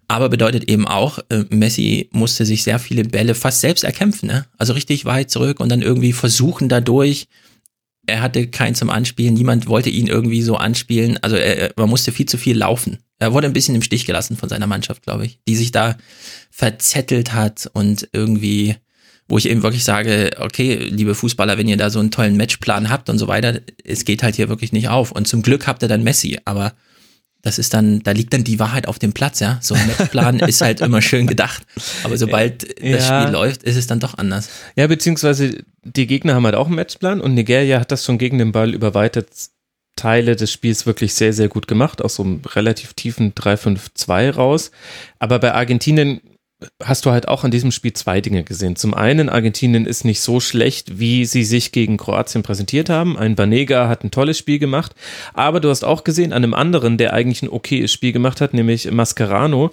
[0.08, 4.46] Aber bedeutet eben auch, äh, Messi musste sich sehr viele Bälle fast selbst erkämpfen, ne?
[4.58, 7.28] Also richtig weit zurück und dann irgendwie versuchen dadurch.
[8.06, 11.18] Er hatte keinen zum Anspielen, niemand wollte ihn irgendwie so anspielen.
[11.24, 13.00] Also er, man musste viel zu viel laufen.
[13.20, 15.98] Er wurde ein bisschen im Stich gelassen von seiner Mannschaft, glaube ich, die sich da
[16.52, 18.76] verzettelt hat und irgendwie,
[19.28, 22.90] wo ich eben wirklich sage, okay, liebe Fußballer, wenn ihr da so einen tollen Matchplan
[22.90, 25.12] habt und so weiter, es geht halt hier wirklich nicht auf.
[25.12, 26.74] Und zum Glück habt ihr dann Messi, aber
[27.46, 29.60] das ist dann, da liegt dann die Wahrheit auf dem Platz, ja.
[29.62, 31.64] So ein Matchplan ist halt immer schön gedacht.
[32.04, 32.98] Aber sobald ja.
[32.98, 34.50] das Spiel läuft, ist es dann doch anders.
[34.76, 38.40] Ja, beziehungsweise die Gegner haben halt auch einen Matchplan und Nigeria hat das schon gegen
[38.40, 39.28] den Ball über weite
[39.96, 44.72] Teile des Spiels wirklich sehr, sehr gut gemacht, aus so einem relativ tiefen 3-5-2 raus.
[45.20, 46.22] Aber bei Argentinien
[46.84, 48.76] hast du halt auch an diesem Spiel zwei Dinge gesehen.
[48.76, 53.18] Zum einen, Argentinien ist nicht so schlecht, wie sie sich gegen Kroatien präsentiert haben.
[53.18, 54.94] Ein Banega hat ein tolles Spiel gemacht,
[55.34, 58.54] aber du hast auch gesehen an einem anderen, der eigentlich ein okayes Spiel gemacht hat,
[58.54, 59.72] nämlich Mascherano,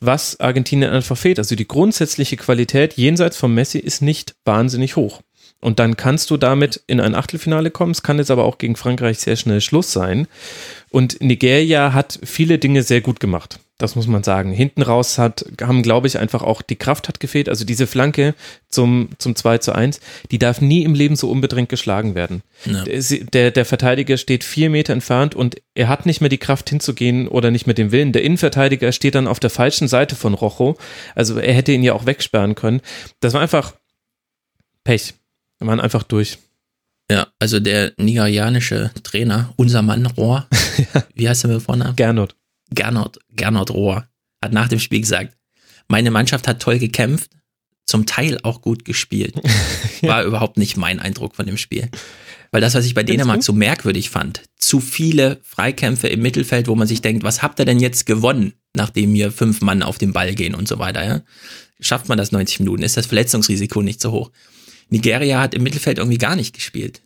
[0.00, 1.38] was Argentinien einfach fehlt.
[1.38, 5.22] Also die grundsätzliche Qualität jenseits von Messi ist nicht wahnsinnig hoch.
[5.60, 7.90] Und dann kannst du damit in ein Achtelfinale kommen.
[7.90, 10.28] Es kann jetzt aber auch gegen Frankreich sehr schnell Schluss sein.
[10.90, 13.58] Und Nigeria hat viele Dinge sehr gut gemacht.
[13.76, 14.52] Das muss man sagen.
[14.52, 17.48] Hinten raus hat, haben, glaube ich, einfach auch die Kraft hat gefehlt.
[17.48, 18.34] Also diese Flanke
[18.68, 20.00] zum, zum 2 zu 1,
[20.32, 22.42] die darf nie im Leben so unbedingt geschlagen werden.
[22.64, 22.84] Ja.
[23.32, 27.28] Der, der Verteidiger steht vier Meter entfernt und er hat nicht mehr die Kraft hinzugehen
[27.28, 28.12] oder nicht mehr den Willen.
[28.12, 30.76] Der Innenverteidiger steht dann auf der falschen Seite von Rojo.
[31.14, 32.80] Also er hätte ihn ja auch wegsperren können.
[33.20, 33.74] Das war einfach
[34.82, 35.14] Pech.
[35.58, 36.38] Wir waren einfach durch.
[37.10, 40.46] Ja, also der nigerianische Trainer, unser Mann Rohr,
[40.94, 41.04] ja.
[41.14, 41.96] wie heißt er mit Vornamen?
[41.96, 42.36] Gernot.
[42.70, 44.06] Gernot, Gernot Rohr,
[44.42, 45.34] hat nach dem Spiel gesagt,
[45.88, 47.30] meine Mannschaft hat toll gekämpft,
[47.86, 49.34] zum Teil auch gut gespielt.
[50.02, 50.24] War ja.
[50.24, 51.88] überhaupt nicht mein Eindruck von dem Spiel.
[52.50, 56.74] Weil das, was ich bei Dänemark so merkwürdig fand, zu viele Freikämpfe im Mittelfeld, wo
[56.74, 60.12] man sich denkt, was habt ihr denn jetzt gewonnen, nachdem hier fünf Mann auf den
[60.12, 61.22] Ball gehen und so weiter, ja?
[61.80, 62.82] Schafft man das 90 Minuten?
[62.82, 64.30] Ist das Verletzungsrisiko nicht so hoch?
[64.90, 67.02] Nigeria hat im Mittelfeld irgendwie gar nicht gespielt.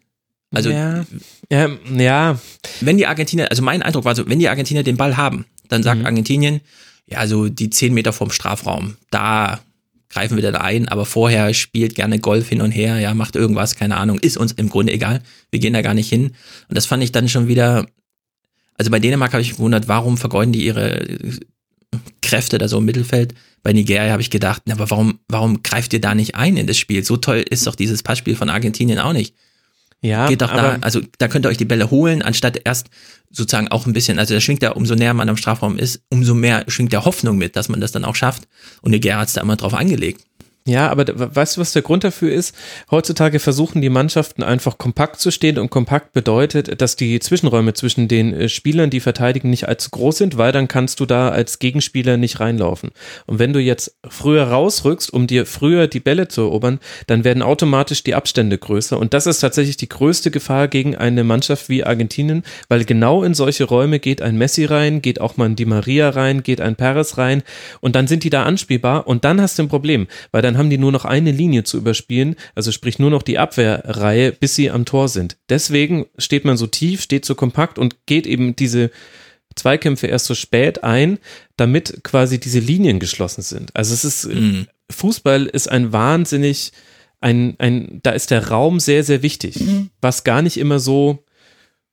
[0.53, 1.05] Also, ja,
[1.51, 2.39] ja, ja.
[2.81, 5.83] Wenn die Argentinier, also mein Eindruck war so, wenn die Argentinier den Ball haben, dann
[5.83, 6.07] sagt mhm.
[6.07, 6.61] Argentinien,
[7.07, 9.61] ja, so die zehn Meter vom Strafraum, da,
[10.13, 13.77] greifen wir dann ein, aber vorher spielt gerne Golf hin und her, ja, macht irgendwas,
[13.77, 15.23] keine Ahnung, ist uns im Grunde egal.
[15.51, 16.33] Wir gehen da gar nicht hin.
[16.69, 17.87] Und das fand ich dann schon wieder,
[18.75, 21.07] also bei Dänemark habe ich gewundert, warum vergeuden die ihre
[22.21, 23.35] Kräfte da so im Mittelfeld.
[23.63, 26.79] Bei Nigeria habe ich gedacht, aber warum, warum greift ihr da nicht ein in das
[26.79, 27.05] Spiel?
[27.05, 29.35] So toll ist doch dieses Passspiel von Argentinien auch nicht.
[30.05, 32.89] Ja, geht doch da, also da könnt ihr euch die Bälle holen, anstatt erst
[33.31, 36.35] sozusagen auch ein bisschen, also da schwingt ja, umso näher man am Strafraum ist, umso
[36.35, 38.49] mehr schwingt der Hoffnung mit, dass man das dann auch schafft.
[38.81, 40.25] Und Nigeria hat es da immer drauf angelegt.
[40.65, 42.55] Ja, aber weißt du, was der Grund dafür ist?
[42.89, 48.07] Heutzutage versuchen die Mannschaften einfach kompakt zu stehen und kompakt bedeutet, dass die Zwischenräume zwischen
[48.07, 51.59] den äh, Spielern, die verteidigen, nicht allzu groß sind, weil dann kannst du da als
[51.59, 52.91] Gegenspieler nicht reinlaufen.
[53.27, 57.43] Und wenn du jetzt früher rausrückst, um dir früher die Bälle zu erobern, dann werden
[57.43, 58.97] automatisch die Abstände größer.
[58.99, 63.35] Und das ist tatsächlich die größte Gefahr gegen eine Mannschaft wie Argentinien, weil genau in
[63.35, 66.77] solche Räume geht ein Messi rein, geht auch mal ein Di Maria rein, geht ein
[66.77, 67.43] Perez rein
[67.81, 70.59] und dann sind die da anspielbar und dann hast du ein Problem, weil dann dann
[70.59, 74.55] haben die nur noch eine Linie zu überspielen, also sprich nur noch die Abwehrreihe, bis
[74.55, 75.39] sie am Tor sind.
[75.49, 78.91] Deswegen steht man so tief, steht so kompakt und geht eben diese
[79.57, 81.19] Zweikämpfe erst so spät ein,
[81.57, 83.75] damit quasi diese Linien geschlossen sind.
[83.75, 84.67] Also es ist, mhm.
[84.91, 86.73] Fußball ist ein wahnsinnig,
[87.21, 89.91] ein, ein, da ist der Raum sehr, sehr wichtig, mhm.
[90.01, 91.25] was gar nicht immer so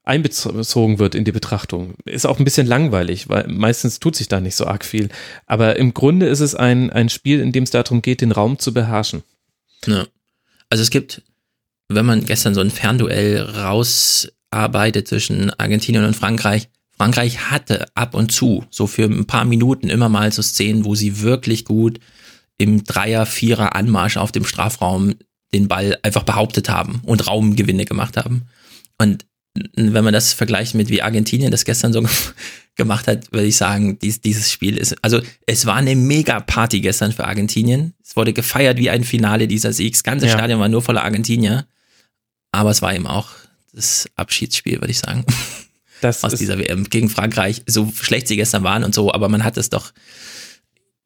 [0.03, 1.93] einbezogen wird in die Betrachtung.
[2.05, 5.09] Ist auch ein bisschen langweilig, weil meistens tut sich da nicht so arg viel.
[5.45, 8.57] Aber im Grunde ist es ein, ein Spiel, in dem es darum geht, den Raum
[8.59, 9.23] zu beherrschen.
[9.85, 10.07] Ja.
[10.69, 11.21] Also es gibt,
[11.89, 18.31] wenn man gestern so ein Fernduell rausarbeitet zwischen Argentinien und Frankreich, Frankreich hatte ab und
[18.31, 21.99] zu, so für ein paar Minuten immer mal so Szenen, wo sie wirklich gut
[22.57, 25.15] im Dreier-, Vierer Anmarsch auf dem Strafraum
[25.53, 28.47] den Ball einfach behauptet haben und Raumgewinne gemacht haben.
[28.97, 29.25] Und
[29.75, 32.03] wenn man das vergleicht mit wie Argentinien das gestern so
[32.75, 36.81] gemacht hat, würde ich sagen, dies, dieses Spiel ist, also es war eine mega Party
[36.81, 37.93] gestern für Argentinien.
[38.03, 39.93] Es wurde gefeiert wie ein Finale dieser Sieg.
[39.93, 40.33] Das ganze ja.
[40.33, 41.67] Stadion war nur voller Argentinier.
[42.51, 43.29] Aber es war eben auch
[43.73, 45.25] das Abschiedsspiel, würde ich sagen.
[46.01, 47.61] Das aus dieser WM gegen Frankreich.
[47.65, 49.91] So schlecht sie gestern waren und so, aber man hat es doch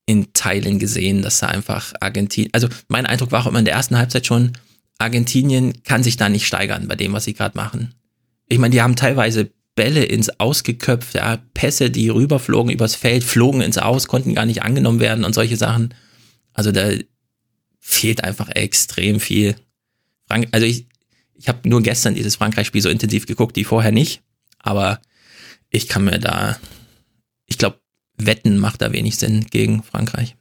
[0.06, 3.74] in Teilen gesehen, dass da einfach Argentinien, also mein Eindruck war auch immer in der
[3.74, 4.52] ersten Halbzeit schon,
[5.00, 7.96] Argentinien kann sich da nicht steigern bei dem, was sie gerade machen
[8.48, 13.62] ich meine, die haben teilweise Bälle ins Ausgeköpft, ja, Pässe, die rüberflogen übers Feld, flogen
[13.62, 15.94] ins Aus, konnten gar nicht angenommen werden und solche Sachen.
[16.54, 16.92] Also da
[17.80, 19.56] fehlt einfach extrem viel.
[20.28, 20.88] Frank also ich,
[21.34, 24.22] ich habe nur gestern dieses Frankreich-Spiel so intensiv geguckt, die vorher nicht.
[24.60, 25.02] Aber
[25.70, 26.58] ich kann mir da,
[27.48, 27.80] ich glaube,
[28.18, 30.36] Wetten macht da wenig Sinn gegen Frankreich.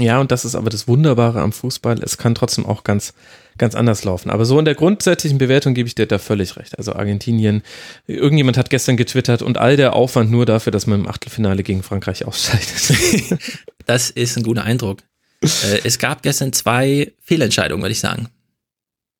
[0.00, 2.02] Ja, und das ist aber das Wunderbare am Fußball.
[2.02, 3.14] Es kann trotzdem auch ganz,
[3.58, 4.30] ganz anders laufen.
[4.30, 6.76] Aber so in der grundsätzlichen Bewertung gebe ich dir da völlig recht.
[6.78, 7.62] Also Argentinien,
[8.06, 11.84] irgendjemand hat gestern getwittert und all der Aufwand nur dafür, dass man im Achtelfinale gegen
[11.84, 13.38] Frankreich ausscheidet.
[13.86, 15.02] das ist ein guter Eindruck.
[15.42, 18.28] Äh, es gab gestern zwei Fehlentscheidungen, würde ich sagen.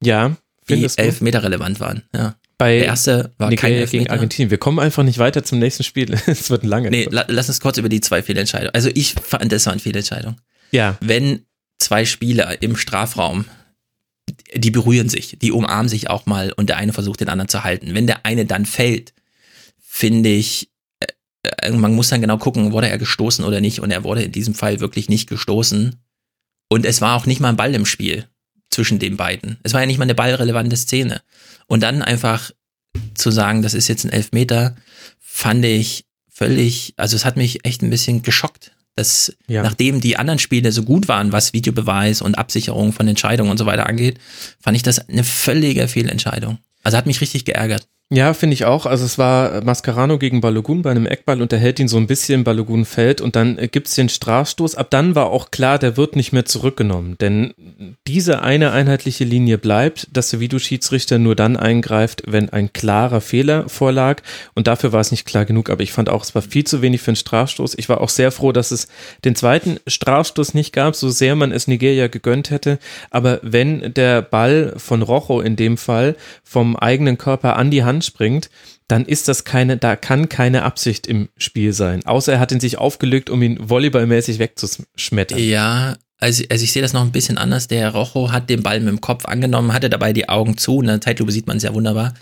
[0.02, 0.36] Ja,
[0.68, 2.02] die elf Meter relevant waren.
[2.14, 2.34] Ja.
[2.58, 4.50] Bei der erste war Nigeria kein gegen Argentinien.
[4.50, 6.14] Wir kommen einfach nicht weiter zum nächsten Spiel.
[6.26, 6.90] es wird lange.
[6.90, 8.74] Nee, la lass uns kurz über die zwei Fehlentscheidungen.
[8.74, 10.36] Also ich fand, das waren Fehlentscheidungen.
[10.74, 10.98] Ja.
[11.00, 11.46] Wenn
[11.78, 13.44] zwei Spieler im Strafraum,
[14.52, 17.62] die berühren sich, die umarmen sich auch mal und der eine versucht den anderen zu
[17.62, 17.94] halten.
[17.94, 19.14] Wenn der eine dann fällt,
[19.78, 23.78] finde ich, äh, äh, man muss dann genau gucken, wurde er gestoßen oder nicht.
[23.80, 25.94] Und er wurde in diesem Fall wirklich nicht gestoßen.
[26.68, 28.26] Und es war auch nicht mal ein Ball im Spiel
[28.68, 29.58] zwischen den beiden.
[29.62, 31.22] Es war ja nicht mal eine ballrelevante Szene.
[31.68, 32.50] Und dann einfach
[33.14, 34.74] zu sagen, das ist jetzt ein Elfmeter,
[35.20, 38.72] fand ich völlig, also es hat mich echt ein bisschen geschockt.
[38.96, 39.62] Dass, ja.
[39.62, 43.66] nachdem die anderen Spiele so gut waren, was Videobeweis und Absicherung von Entscheidungen und so
[43.66, 44.18] weiter angeht,
[44.60, 46.58] fand ich das eine völlige Fehlentscheidung.
[46.84, 47.88] Also hat mich richtig geärgert.
[48.12, 48.84] Ja, finde ich auch.
[48.84, 52.06] Also es war Mascarano gegen Balogun bei einem Eckball und der hält ihn so ein
[52.06, 54.74] bisschen, Balogun fällt und dann gibt's den Strafstoß.
[54.74, 57.54] Ab dann war auch klar, der wird nicht mehr zurückgenommen, denn
[58.06, 63.70] diese eine einheitliche Linie bleibt, dass der Videoschiedsrichter nur dann eingreift, wenn ein klarer Fehler
[63.70, 64.20] vorlag
[64.54, 66.82] und dafür war es nicht klar genug, aber ich fand auch, es war viel zu
[66.82, 67.74] wenig für einen Strafstoß.
[67.78, 68.86] Ich war auch sehr froh, dass es
[69.24, 72.78] den zweiten Strafstoß nicht gab, so sehr man es Nigeria gegönnt hätte,
[73.10, 77.93] aber wenn der Ball von Rojo in dem Fall vom eigenen Körper an die Hand
[77.94, 78.50] anspringt,
[78.88, 82.04] dann ist das keine, da kann keine Absicht im Spiel sein.
[82.04, 85.38] Außer er hat ihn sich aufgelegt, um ihn volleyballmäßig wegzuschmettern.
[85.38, 87.68] Ja, also, also ich sehe das noch ein bisschen anders.
[87.68, 90.80] Der Rojo hat den Ball mit dem Kopf angenommen, hatte dabei die Augen zu.
[90.80, 92.14] In der Zeitlupe sieht man es ja wunderbar.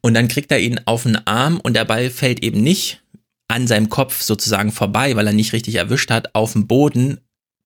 [0.00, 3.02] Und dann kriegt er ihn auf den Arm und der Ball fällt eben nicht
[3.48, 7.20] an seinem Kopf sozusagen vorbei, weil er nicht richtig erwischt hat, auf dem Boden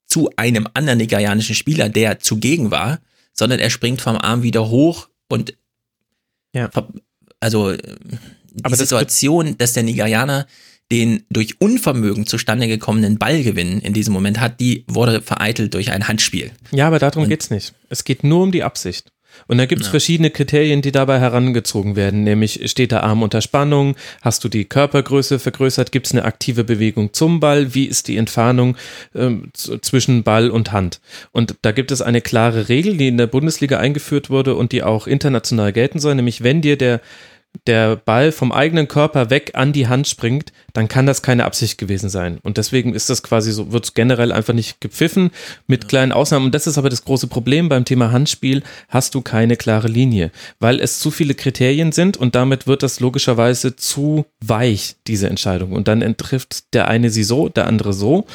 [0.06, 3.00] zu einem anderen nigerianischen Spieler, der zugegen war,
[3.32, 5.56] sondern er springt vom Arm wieder hoch und
[6.54, 6.70] ja
[7.40, 10.46] also die Aber Situation, dass der Nigerianer
[10.92, 16.06] den durch Unvermögen zustande gekommenen Ballgewinn in diesem Moment hat, die wurde vereitelt durch ein
[16.06, 16.52] Handspiel.
[16.70, 17.74] Ja, aber darum geht es nicht.
[17.88, 19.08] Es geht nur um die Absicht.
[19.46, 19.90] Und da gibt es ja.
[19.90, 24.64] verschiedene Kriterien, die dabei herangezogen werden, nämlich steht der Arm unter Spannung, hast du die
[24.64, 28.76] Körpergröße vergrößert, gibt es eine aktive Bewegung zum Ball, wie ist die Entfernung
[29.14, 31.00] äh, zwischen Ball und Hand.
[31.32, 34.82] Und da gibt es eine klare Regel, die in der Bundesliga eingeführt wurde und die
[34.82, 37.00] auch international gelten soll, nämlich wenn dir der
[37.66, 41.78] der Ball vom eigenen Körper weg an die Hand springt, dann kann das keine Absicht
[41.78, 42.38] gewesen sein.
[42.42, 45.30] Und deswegen ist das quasi so, wird es generell einfach nicht gepfiffen,
[45.66, 46.46] mit kleinen Ausnahmen.
[46.46, 50.30] Und das ist aber das große Problem beim Thema Handspiel, hast du keine klare Linie,
[50.60, 55.72] weil es zu viele Kriterien sind und damit wird das logischerweise zu weich, diese Entscheidung.
[55.72, 58.26] Und dann trifft der eine sie so, der andere so.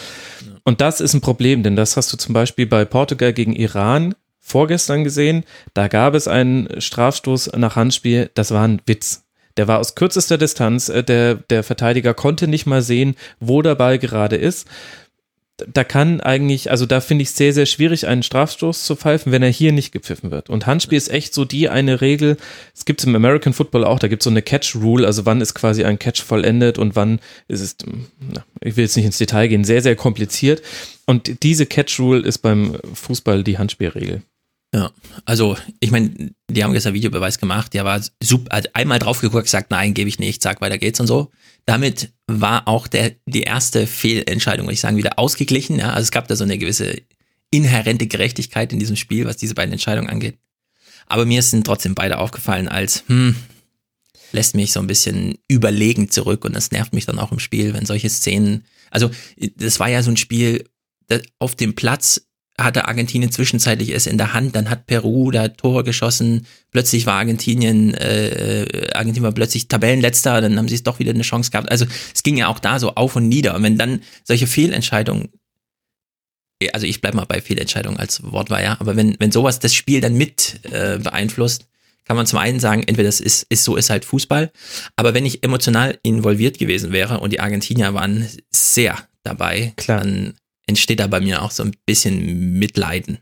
[0.63, 4.15] Und das ist ein Problem, denn das hast du zum Beispiel bei Portugal gegen Iran
[4.41, 5.45] vorgestern gesehen.
[5.73, 8.29] Da gab es einen Strafstoß nach Handspiel.
[8.33, 9.23] Das war ein Witz.
[9.57, 10.89] Der war aus kürzester Distanz.
[10.89, 14.67] Äh, der, der Verteidiger konnte nicht mal sehen, wo der Ball gerade ist.
[15.71, 19.31] Da kann eigentlich, also da finde ich es sehr, sehr schwierig, einen Strafstoß zu pfeifen,
[19.31, 20.49] wenn er hier nicht gepfiffen wird.
[20.49, 22.37] Und Handspiel ist echt so die eine Regel.
[22.75, 25.39] Es gibt es im American Football auch, da gibt es so eine Catch-Rule, also wann
[25.39, 27.75] ist quasi ein Catch vollendet und wann ist es,
[28.19, 30.63] na, ich will jetzt nicht ins Detail gehen, sehr, sehr kompliziert.
[31.05, 34.23] Und diese Catch-Rule ist beim Fußball die Handspielregel.
[34.73, 34.91] Ja,
[35.25, 39.43] also ich meine, die haben gestern Videobeweis gemacht, der war super, hat einmal drauf geguckt,
[39.43, 41.29] gesagt, nein, gebe ich nicht, sag, weiter geht's und so.
[41.65, 45.77] Damit war auch der, die erste Fehlentscheidung, würde ich sagen, wieder ausgeglichen.
[45.77, 47.01] Ja, also es gab da so eine gewisse
[47.51, 50.37] inhärente Gerechtigkeit in diesem Spiel, was diese beiden Entscheidungen angeht.
[51.05, 53.35] Aber mir sind trotzdem beide aufgefallen als, hm,
[54.31, 57.73] lässt mich so ein bisschen überlegen zurück und das nervt mich dann auch im Spiel,
[57.73, 59.11] wenn solche Szenen, also
[59.57, 60.63] das war ja so ein Spiel,
[61.39, 62.25] auf dem Platz
[62.59, 67.15] hatte Argentinien zwischenzeitlich es in der Hand, dann hat Peru da Tore geschossen, plötzlich war
[67.15, 71.51] Argentinien, äh, äh, Argentinien war plötzlich Tabellenletzter, dann haben sie es doch wieder eine Chance
[71.51, 71.71] gehabt.
[71.71, 73.55] Also es ging ja auch da so auf und nieder.
[73.55, 75.29] Und wenn dann solche Fehlentscheidungen,
[76.73, 79.73] also ich bleib mal bei Fehlentscheidungen als Wort war ja, aber wenn, wenn sowas das
[79.73, 81.65] Spiel dann mit äh, beeinflusst,
[82.05, 84.51] kann man zum einen sagen, entweder das ist, ist so ist halt Fußball,
[84.95, 89.99] aber wenn ich emotional involviert gewesen wäre und die Argentinier waren sehr dabei, Klar.
[89.99, 90.33] dann
[90.67, 93.19] entsteht da bei mir auch so ein bisschen Mitleiden.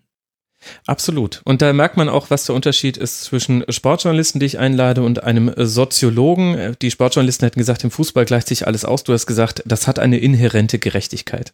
[0.85, 1.41] Absolut.
[1.45, 5.23] Und da merkt man auch, was der Unterschied ist zwischen Sportjournalisten, die ich einlade, und
[5.23, 6.75] einem Soziologen.
[6.81, 9.03] Die Sportjournalisten hätten gesagt, im Fußball gleicht sich alles aus.
[9.03, 11.53] Du hast gesagt, das hat eine inhärente Gerechtigkeit,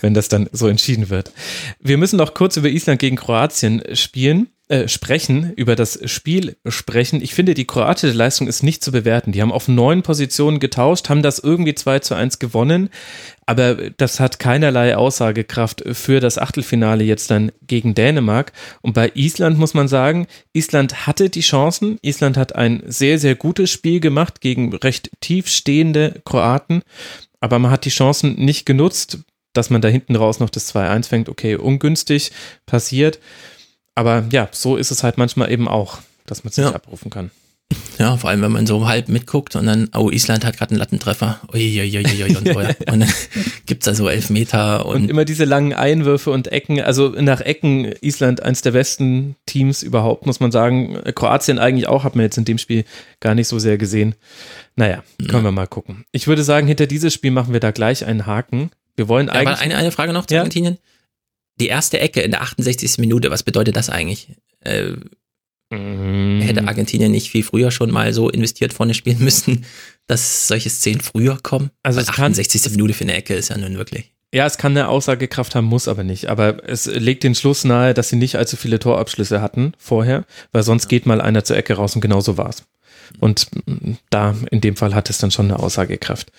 [0.00, 1.32] wenn das dann so entschieden wird.
[1.80, 7.20] Wir müssen noch kurz über Island gegen Kroatien spielen äh, sprechen, über das Spiel sprechen.
[7.22, 9.30] Ich finde, die kroatische Leistung ist nicht zu bewerten.
[9.30, 12.88] Die haben auf neun Positionen getauscht, haben das irgendwie 2 zu 1 gewonnen,
[13.44, 18.52] aber das hat keinerlei Aussagekraft für das Achtelfinale jetzt dann gegen Dänemark.
[18.80, 21.98] Und bei Island muss man sagen, Island hatte die Chancen.
[22.00, 26.80] Island hat ein sehr, sehr gutes Spiel gemacht gegen recht tief stehende Kroaten,
[27.38, 29.18] aber man hat die Chancen nicht genutzt,
[29.52, 31.28] dass man da hinten raus noch das 2-1 fängt.
[31.28, 32.32] Okay, ungünstig
[32.64, 33.20] passiert.
[33.94, 36.66] Aber ja, so ist es halt manchmal eben auch, dass man es ja.
[36.66, 37.30] nicht abrufen kann.
[37.98, 40.78] Ja, vor allem, wenn man so halb mitguckt und dann, oh, Island hat gerade einen
[40.78, 41.40] Lattentreffer.
[41.52, 42.92] Uiuiuiui und, ja.
[42.92, 43.08] und dann
[43.66, 44.86] gibt's da so Elfmeter.
[44.86, 46.80] Und, und immer diese langen Einwürfe und Ecken.
[46.80, 50.98] Also nach Ecken Island eins der besten Teams überhaupt, muss man sagen.
[51.14, 52.84] Kroatien eigentlich auch, hat man jetzt in dem Spiel
[53.20, 54.14] gar nicht so sehr gesehen.
[54.76, 55.44] Naja, können ja.
[55.44, 56.04] wir mal gucken.
[56.12, 58.70] Ich würde sagen, hinter dieses Spiel machen wir da gleich einen Haken.
[58.96, 59.48] Wir wollen eigentlich.
[59.48, 60.40] Aber eine, eine Frage noch zu ja?
[60.40, 60.78] Argentinien
[61.60, 62.98] die erste Ecke in der 68.
[62.98, 64.28] Minute, was bedeutet das eigentlich?
[64.60, 64.92] Äh,
[65.70, 66.40] mm.
[66.40, 69.64] Hätte Argentinien nicht viel früher schon mal so investiert vorne spielen müssen,
[70.06, 71.70] dass solche Szenen früher kommen?
[71.82, 72.62] Also Weil es 68.
[72.62, 74.12] Kann, Minute für eine Ecke ist ja nun wirklich.
[74.32, 76.26] Ja, es kann eine Aussagekraft haben, muss aber nicht.
[76.26, 80.64] Aber es legt den Schluss nahe, dass sie nicht allzu viele Torabschlüsse hatten vorher, weil
[80.64, 82.64] sonst geht mal einer zur Ecke raus und genau so war's.
[83.20, 83.46] Und
[84.10, 86.32] da, in dem Fall hat es dann schon eine Aussagekraft.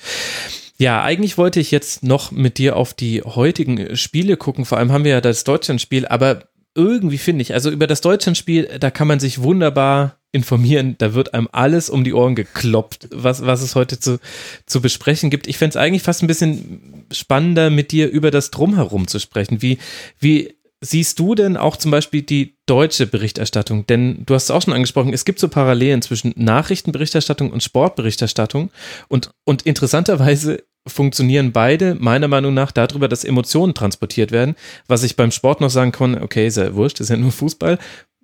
[0.77, 4.65] Ja, eigentlich wollte ich jetzt noch mit dir auf die heutigen Spiele gucken.
[4.65, 8.77] Vor allem haben wir ja das Deutschlandspiel, aber irgendwie finde ich, also über das Deutschlandspiel,
[8.79, 10.95] da kann man sich wunderbar informieren.
[10.97, 14.19] Da wird einem alles um die Ohren gekloppt, was, was es heute zu,
[14.65, 15.47] zu besprechen gibt.
[15.47, 19.61] Ich fände es eigentlich fast ein bisschen spannender, mit dir über das Drumherum zu sprechen.
[19.61, 19.77] Wie,
[20.19, 23.87] wie siehst du denn auch zum Beispiel die deutsche Berichterstattung?
[23.87, 28.71] Denn du hast es auch schon angesprochen, es gibt so Parallelen zwischen Nachrichtenberichterstattung und Sportberichterstattung.
[29.07, 34.55] Und, und interessanterweise funktionieren beide meiner Meinung nach darüber, dass Emotionen transportiert werden.
[34.87, 37.79] Was ich beim Sport noch sagen kann, okay, ja wurscht, ist ja nur Fußball.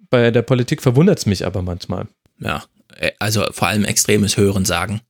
[0.10, 2.08] Bei der Politik verwundert es mich aber manchmal.
[2.40, 2.64] Ja,
[2.98, 5.02] äh, also vor allem extremes Hören sagen.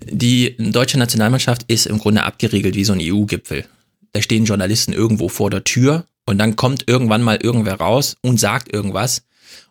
[0.00, 3.64] Die deutsche Nationalmannschaft ist im Grunde abgeriegelt wie so ein EU-Gipfel.
[4.12, 8.38] Da stehen Journalisten irgendwo vor der Tür und dann kommt irgendwann mal irgendwer raus und
[8.38, 9.22] sagt irgendwas.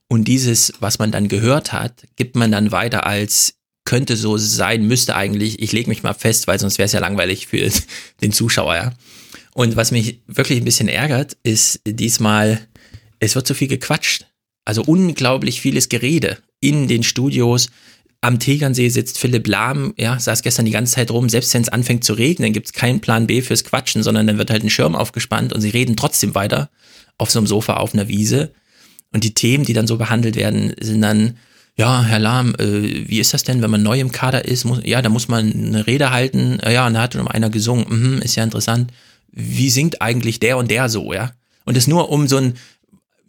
[0.08, 3.55] Und dieses, was man dann gehört hat, gibt man dann weiter als
[3.86, 5.61] könnte so sein, müsste eigentlich.
[5.61, 7.69] Ich lege mich mal fest, weil sonst wäre es ja langweilig für
[8.21, 8.75] den Zuschauer.
[8.75, 8.93] Ja.
[9.53, 12.67] Und was mich wirklich ein bisschen ärgert, ist diesmal,
[13.19, 14.25] es wird so viel gequatscht.
[14.65, 17.69] Also unglaublich vieles Gerede in den Studios.
[18.21, 21.69] Am Tegernsee sitzt Philipp Lahm, ja, saß gestern die ganze Zeit rum, selbst wenn es
[21.69, 24.69] anfängt zu regnen, gibt es keinen Plan B fürs Quatschen, sondern dann wird halt ein
[24.69, 26.69] Schirm aufgespannt und sie reden trotzdem weiter
[27.17, 28.53] auf so einem Sofa auf einer Wiese.
[29.11, 31.38] Und die Themen, die dann so behandelt werden, sind dann,
[31.76, 34.63] ja, Herr Lahm, äh, wie ist das denn, wenn man neu im Kader ist?
[34.63, 36.59] Muss, ja, da muss man eine Rede halten.
[36.63, 37.86] Ja, und da hat noch einer gesungen.
[37.89, 38.91] Mhm, ist ja interessant.
[39.32, 41.32] Wie singt eigentlich der und der so, ja?
[41.65, 42.53] Und das nur um so ein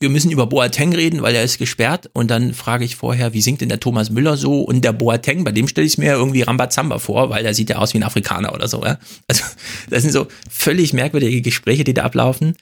[0.00, 2.10] wir müssen über Boateng reden, weil er ist gesperrt.
[2.12, 4.60] Und dann frage ich vorher, wie singt denn der Thomas Müller so?
[4.60, 7.76] Und der Boateng, bei dem stelle ich mir irgendwie Rambazamba vor, weil der sieht ja
[7.76, 8.84] aus wie ein Afrikaner oder so.
[8.84, 8.98] Ja?
[9.28, 9.44] Also
[9.90, 12.56] das sind so völlig merkwürdige Gespräche, die da ablaufen.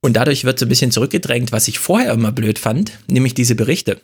[0.00, 3.54] Und dadurch wird so ein bisschen zurückgedrängt, was ich vorher immer blöd fand, nämlich diese
[3.54, 4.00] Berichte.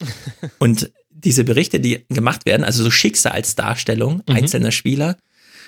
[0.58, 4.34] Und diese Berichte, die gemacht werden, also so Schicksalsdarstellung mhm.
[4.34, 5.16] einzelner Spieler,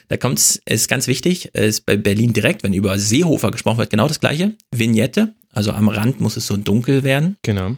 [0.09, 3.91] da kommt es, ist ganz wichtig, ist bei Berlin direkt, wenn über Seehofer gesprochen wird,
[3.91, 4.55] genau das gleiche.
[4.75, 7.37] Vignette, also am Rand muss es so dunkel werden.
[7.43, 7.77] Genau.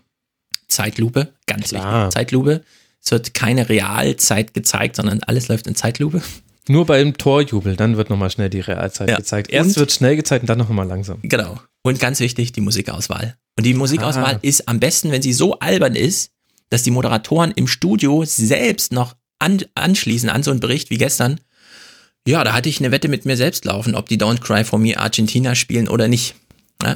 [0.68, 2.06] Zeitlupe, ganz Klar.
[2.06, 2.14] wichtig.
[2.14, 2.62] Zeitlupe.
[3.02, 6.22] Es wird keine Realzeit gezeigt, sondern alles läuft in Zeitlupe.
[6.68, 9.16] Nur beim Torjubel, dann wird nochmal schnell die Realzeit ja.
[9.16, 9.50] gezeigt.
[9.50, 11.18] Erst und, wird schnell gezeigt und dann nochmal langsam.
[11.22, 11.58] Genau.
[11.82, 13.36] Und ganz wichtig, die Musikauswahl.
[13.58, 14.38] Und die Musikauswahl ah.
[14.42, 16.30] ist am besten, wenn sie so albern ist,
[16.70, 21.40] dass die Moderatoren im Studio selbst noch an, anschließen an so einen Bericht wie gestern.
[22.26, 24.78] Ja, da hatte ich eine Wette mit mir selbst laufen, ob die Don't Cry for
[24.78, 26.34] Me Argentina spielen oder nicht.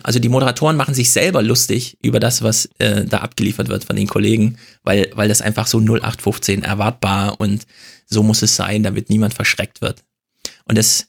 [0.03, 3.97] Also die Moderatoren machen sich selber lustig über das, was äh, da abgeliefert wird von
[3.97, 7.67] den Kollegen, weil, weil das einfach so 0815 erwartbar und
[8.07, 10.03] so muss es sein, damit niemand verschreckt wird.
[10.65, 11.07] Und das.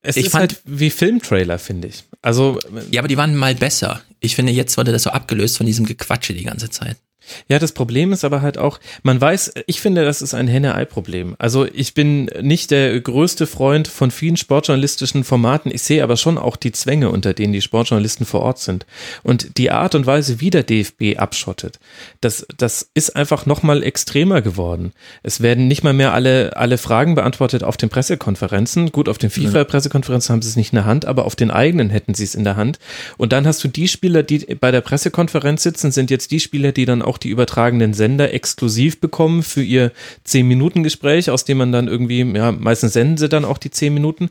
[0.00, 2.04] Es ich ist fand, halt wie Filmtrailer, finde ich.
[2.22, 2.58] Also.
[2.90, 4.02] Ja, aber die waren mal besser.
[4.20, 6.96] Ich finde, jetzt wurde das so abgelöst von diesem Gequatsche die ganze Zeit.
[7.48, 11.36] Ja, das Problem ist aber halt auch, man weiß, ich finde, das ist ein Henne-Ei-Problem.
[11.38, 15.70] Also ich bin nicht der größte Freund von vielen sportjournalistischen Formaten.
[15.72, 18.86] Ich sehe aber schon auch die Zwänge, unter denen die Sportjournalisten vor Ort sind.
[19.22, 21.78] Und die Art und Weise, wie der DFB abschottet,
[22.20, 24.92] das, das ist einfach nochmal extremer geworden.
[25.22, 28.92] Es werden nicht mal mehr alle, alle Fragen beantwortet auf den Pressekonferenzen.
[28.92, 31.90] Gut, auf den FIFA-Pressekonferenzen haben sie es nicht in der Hand, aber auf den eigenen
[31.90, 32.78] hätten sie es in der Hand.
[33.16, 36.72] Und dann hast du die Spieler, die bei der Pressekonferenz sitzen, sind jetzt die Spieler,
[36.72, 39.90] die dann auch auch die übertragenen Sender exklusiv bekommen für ihr
[40.26, 44.30] 10-Minuten-Gespräch, aus dem man dann irgendwie, ja, meistens senden sie dann auch die 10 Minuten,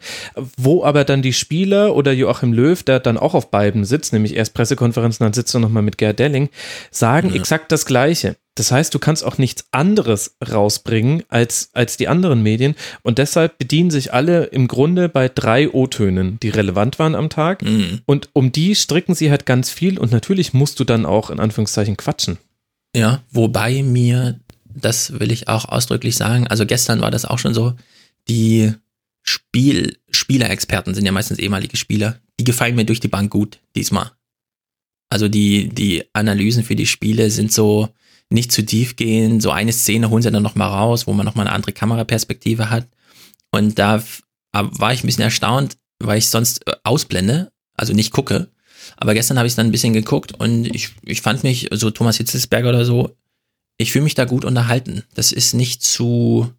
[0.57, 4.35] wo aber dann die Spieler oder Joachim Löw, der dann auch auf beiden sitzt, nämlich
[4.35, 6.49] erst Pressekonferenzen, dann sitzt er nochmal mit Gerd Delling,
[6.91, 7.35] sagen ja.
[7.35, 8.37] exakt das Gleiche.
[8.57, 12.75] Das heißt, du kannst auch nichts anderes rausbringen als, als die anderen Medien.
[13.03, 17.61] Und deshalb bedienen sich alle im Grunde bei drei O-Tönen, die relevant waren am Tag.
[17.61, 18.01] Mhm.
[18.05, 19.99] Und um die stricken sie halt ganz viel.
[19.99, 22.39] Und natürlich musst du dann auch in Anführungszeichen quatschen.
[22.97, 24.39] Ja, wobei mir,
[24.73, 27.75] das will ich auch ausdrücklich sagen, also gestern war das auch schon so,
[28.27, 28.73] die
[29.21, 34.13] Spiel, Spielerexperten sind ja meistens ehemalige Spieler, die gefallen mir durch die Bank gut diesmal.
[35.09, 37.89] Also die, die Analysen für die Spiele sind so
[38.31, 39.41] nicht zu tief gehen.
[39.41, 42.87] So eine Szene holen sie dann nochmal raus, wo man nochmal eine andere Kameraperspektive hat.
[43.51, 44.03] Und da
[44.51, 48.49] war ich ein bisschen erstaunt, weil ich sonst äh, ausblende, also nicht gucke.
[48.95, 52.17] Aber gestern habe ich dann ein bisschen geguckt und ich, ich fand mich, so Thomas
[52.17, 53.15] Hitzelsberger oder so,
[53.77, 55.03] ich fühle mich da gut unterhalten.
[55.13, 56.51] Das ist nicht zu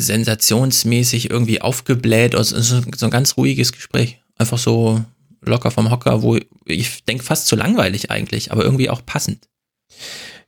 [0.00, 2.34] sensationsmäßig irgendwie aufgebläht.
[2.34, 4.20] Also so ein ganz ruhiges Gespräch.
[4.36, 5.04] Einfach so
[5.40, 9.48] locker vom Hocker, wo ich denke fast zu langweilig eigentlich, aber irgendwie auch passend.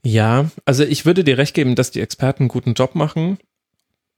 [0.04, 3.38] Ja, also ich würde dir recht geben, dass die Experten einen guten Job machen.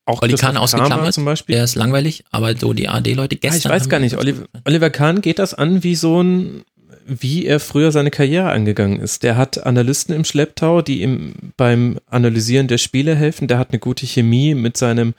[0.07, 1.57] Auch Olli Kahn ausgeklammert, zum Beispiel.
[1.57, 3.73] Der ist langweilig, aber so die AD-Leute gestern.
[3.73, 6.63] Ah, ich weiß gar nicht, Oliver, Oliver Kahn geht das an wie so ein,
[7.07, 9.25] wie er früher seine Karriere angegangen ist.
[9.25, 13.49] Der hat Analysten im Schlepptau, die ihm beim Analysieren der Spiele helfen.
[13.49, 15.15] Der hat eine gute Chemie mit seinem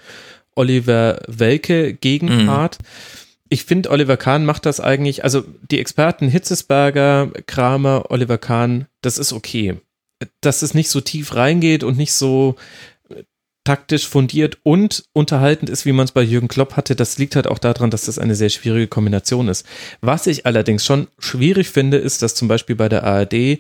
[0.56, 2.78] Oliver Welke Gegenpart.
[2.80, 2.88] Mhm.
[3.50, 9.18] Ich finde, Oliver Kahn macht das eigentlich, also die Experten Hitzesberger, Kramer, Oliver Kahn, das
[9.18, 9.76] ist okay.
[10.42, 12.56] Dass es nicht so tief reingeht und nicht so
[13.68, 16.96] taktisch fundiert und unterhaltend ist, wie man es bei Jürgen Klopp hatte.
[16.96, 19.66] Das liegt halt auch daran, dass das eine sehr schwierige Kombination ist.
[20.00, 23.60] Was ich allerdings schon schwierig finde, ist, dass zum Beispiel bei der ARD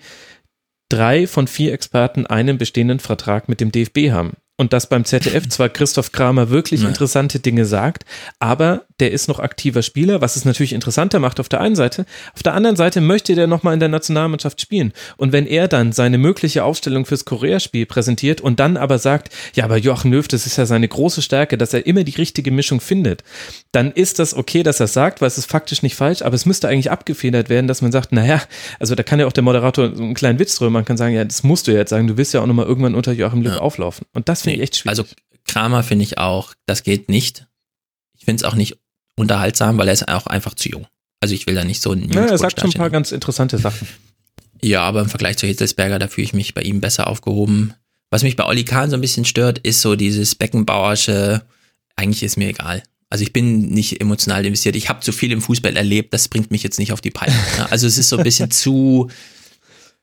[0.87, 4.37] drei von vier Experten einen bestehenden Vertrag mit dem DFB haben.
[4.57, 6.89] Und dass beim ZDF zwar Christoph Kramer wirklich ja.
[6.89, 8.05] interessante Dinge sagt,
[8.39, 12.05] aber der ist noch aktiver Spieler, was es natürlich interessanter macht auf der einen Seite.
[12.33, 14.93] Auf der anderen Seite möchte der nochmal in der Nationalmannschaft spielen.
[15.17, 19.63] Und wenn er dann seine mögliche Aufstellung fürs Korea-Spiel präsentiert und dann aber sagt, ja,
[19.63, 22.81] aber Joachim Löw, das ist ja seine große Stärke, dass er immer die richtige Mischung
[22.81, 23.23] findet,
[23.71, 26.47] dann ist das okay, dass er sagt, weil es ist faktisch nicht falsch, aber es
[26.47, 28.41] müsste eigentlich abgefedert werden, dass man sagt, naja,
[28.79, 31.23] also da kann ja auch der Moderator einen kleinen Witz drüber, man kann sagen, ja,
[31.23, 33.59] das musst du jetzt sagen, du willst ja auch nochmal irgendwann unter Joachim Löw ja.
[33.59, 34.07] auflaufen.
[34.13, 34.99] Und das finde ich echt schwierig.
[34.99, 35.05] Also
[35.45, 37.47] Kramer finde ich auch, das geht nicht.
[38.17, 38.77] Ich finde es auch nicht
[39.15, 40.87] unterhaltsam, weil er ist auch einfach zu jung.
[41.19, 43.57] Also ich will da nicht so einen Ja, er sagt schon ein paar ganz interessante
[43.57, 43.87] Sachen.
[44.59, 47.75] Ja, aber im Vergleich zu Hitzelsberger, da fühle ich mich bei ihm besser aufgehoben.
[48.09, 51.43] Was mich bei Olli Kahn so ein bisschen stört, ist so dieses Beckenbauersche,
[51.95, 52.81] eigentlich ist mir egal.
[53.11, 54.75] Also ich bin nicht emotional investiert.
[54.75, 57.35] Ich habe zu viel im Fußball erlebt, das bringt mich jetzt nicht auf die Palme.
[57.69, 59.11] Also es ist so ein bisschen zu,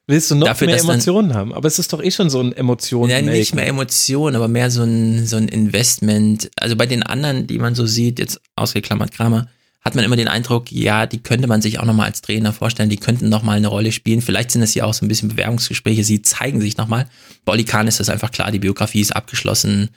[0.06, 1.54] Willst du noch Dafür, mehr Emotionen dann, haben?
[1.54, 3.08] Aber es ist doch eh schon so ein Emotion.
[3.08, 6.50] Ja, nicht mehr Emotionen, aber mehr so ein, so ein Investment.
[6.56, 9.48] Also bei den anderen, die man so sieht, jetzt ausgeklammert Kramer,
[9.80, 12.88] hat man immer den Eindruck, ja, die könnte man sich auch nochmal als Trainer vorstellen,
[12.88, 14.22] die könnten nochmal eine Rolle spielen.
[14.22, 17.06] Vielleicht sind das ja auch so ein bisschen Bewerbungsgespräche, sie zeigen sich nochmal.
[17.44, 19.90] Bei Oli Kahn ist das einfach klar, die Biografie ist abgeschlossen.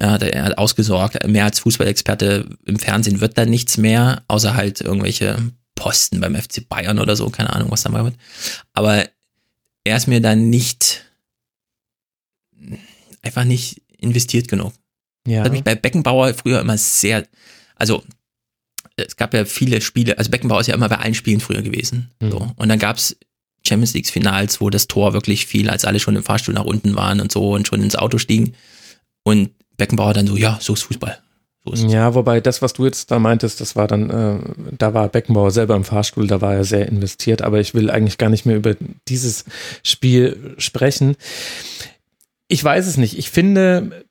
[0.00, 1.26] Ja, er hat ausgesorgt.
[1.26, 5.36] Mehr als Fußballexperte im Fernsehen wird da nichts mehr, außer halt irgendwelche
[5.74, 8.14] Posten beim FC Bayern oder so, keine Ahnung, was da mal wird.
[8.74, 9.04] Aber
[9.88, 11.04] er ist mir dann nicht
[13.22, 14.72] einfach nicht investiert genug.
[15.26, 15.38] Ja.
[15.38, 17.26] Das hat mich bei Beckenbauer früher immer sehr,
[17.74, 18.02] also
[18.96, 22.10] es gab ja viele Spiele, also Beckenbauer ist ja immer bei allen Spielen früher gewesen.
[22.20, 22.30] Mhm.
[22.30, 22.52] So.
[22.56, 23.16] Und dann gab es
[23.66, 26.94] Champions League Finals, wo das Tor wirklich fiel, als alle schon im Fahrstuhl nach unten
[26.94, 28.54] waren und so und schon ins Auto stiegen.
[29.24, 31.18] Und Beckenbauer dann so, ja, so ist Fußball.
[31.74, 34.38] So ja, wobei das, was du jetzt da meintest, das war dann, äh,
[34.76, 38.18] da war Beckenbauer selber im Fahrstuhl, da war er sehr investiert, aber ich will eigentlich
[38.18, 38.74] gar nicht mehr über
[39.08, 39.44] dieses
[39.82, 41.16] Spiel sprechen.
[42.48, 43.18] Ich weiß es nicht.
[43.18, 44.04] Ich finde,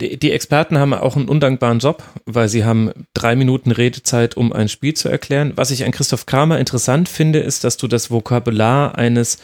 [0.00, 4.52] die, die, Experten haben auch einen undankbaren Job, weil sie haben drei Minuten Redezeit, um
[4.52, 5.52] ein Spiel zu erklären.
[5.56, 9.38] Was ich an Christoph Kramer interessant finde, ist, dass du das Vokabular eines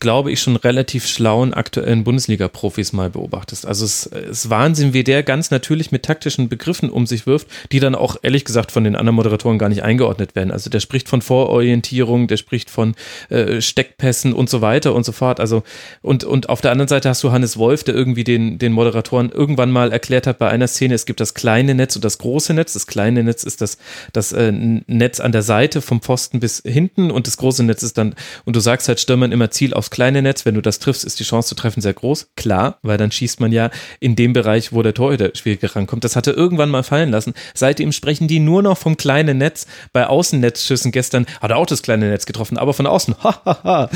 [0.00, 3.66] glaube ich, schon relativ schlauen aktuellen Bundesliga-Profis mal beobachtest.
[3.66, 7.78] Also es ist Wahnsinn, wie der ganz natürlich mit taktischen Begriffen um sich wirft, die
[7.78, 10.50] dann auch ehrlich gesagt von den anderen Moderatoren gar nicht eingeordnet werden.
[10.50, 12.96] Also der spricht von Vororientierung, der spricht von
[13.28, 15.38] äh, Steckpässen und so weiter und so fort.
[15.38, 15.62] Also
[16.02, 19.30] und, und auf der anderen Seite hast du Hannes Wolf, der irgendwie den, den Moderatoren
[19.30, 22.54] irgendwann mal erklärt hat bei einer Szene, es gibt das kleine Netz und das große
[22.54, 22.72] Netz.
[22.72, 23.78] Das kleine Netz ist das,
[24.12, 27.96] das äh, Netz an der Seite vom Pfosten bis hinten und das große Netz ist
[27.96, 30.44] dann, und du sagst halt Stürmern immer Ziel aufs kleine Netz.
[30.44, 32.28] Wenn du das triffst, ist die Chance zu treffen sehr groß.
[32.36, 33.70] Klar, weil dann schießt man ja
[34.00, 36.04] in dem Bereich, wo der Torhüter schwieriger rankommt.
[36.04, 37.34] Das hat er irgendwann mal fallen lassen.
[37.54, 39.66] Seitdem sprechen die nur noch vom kleinen Netz.
[39.92, 43.14] Bei Außennetzschüssen gestern hat er auch das kleine Netz getroffen, aber von außen.
[43.44, 43.88] ja.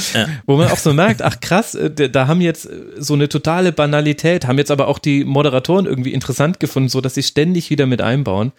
[0.46, 3.72] Wo man auch so merkt, ach krass, äh, da haben jetzt äh, so eine totale
[3.72, 7.86] Banalität, haben jetzt aber auch die Moderatoren irgendwie interessant gefunden, so dass sie ständig wieder
[7.86, 8.52] mit einbauen.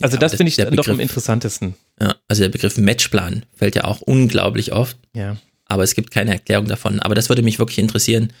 [0.00, 1.74] Also ja, das finde ich dann doch am interessantesten.
[2.00, 4.96] Ja, also der Begriff Matchplan fällt ja auch unglaublich oft.
[5.14, 7.00] Ja aber es gibt keine Erklärung davon.
[7.00, 8.32] Aber das würde mich wirklich interessieren,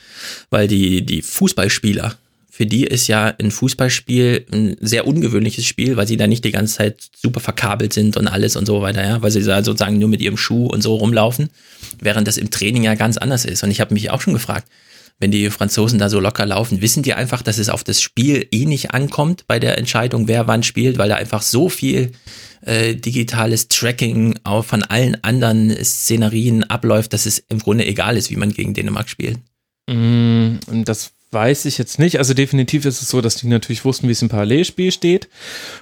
[0.50, 2.16] weil die, die Fußballspieler,
[2.50, 6.52] für die ist ja ein Fußballspiel ein sehr ungewöhnliches Spiel, weil sie da nicht die
[6.52, 9.98] ganze Zeit super verkabelt sind und alles und so weiter, ja, weil sie da sozusagen
[9.98, 11.48] nur mit ihrem Schuh und so rumlaufen,
[12.00, 13.64] während das im Training ja ganz anders ist.
[13.64, 14.68] Und ich habe mich auch schon gefragt,
[15.18, 18.46] wenn die Franzosen da so locker laufen, wissen die einfach, dass es auf das Spiel
[18.50, 22.12] eh nicht ankommt bei der Entscheidung, wer wann spielt, weil da einfach so viel
[22.64, 28.30] äh, digitales Tracking auch von allen anderen Szenarien abläuft, dass es im Grunde egal ist,
[28.30, 29.38] wie man gegen Dänemark spielt.
[29.88, 32.18] Mm, das weiß ich jetzt nicht.
[32.18, 35.28] Also definitiv ist es so, dass die natürlich wussten, wie es im Parallelspiel steht.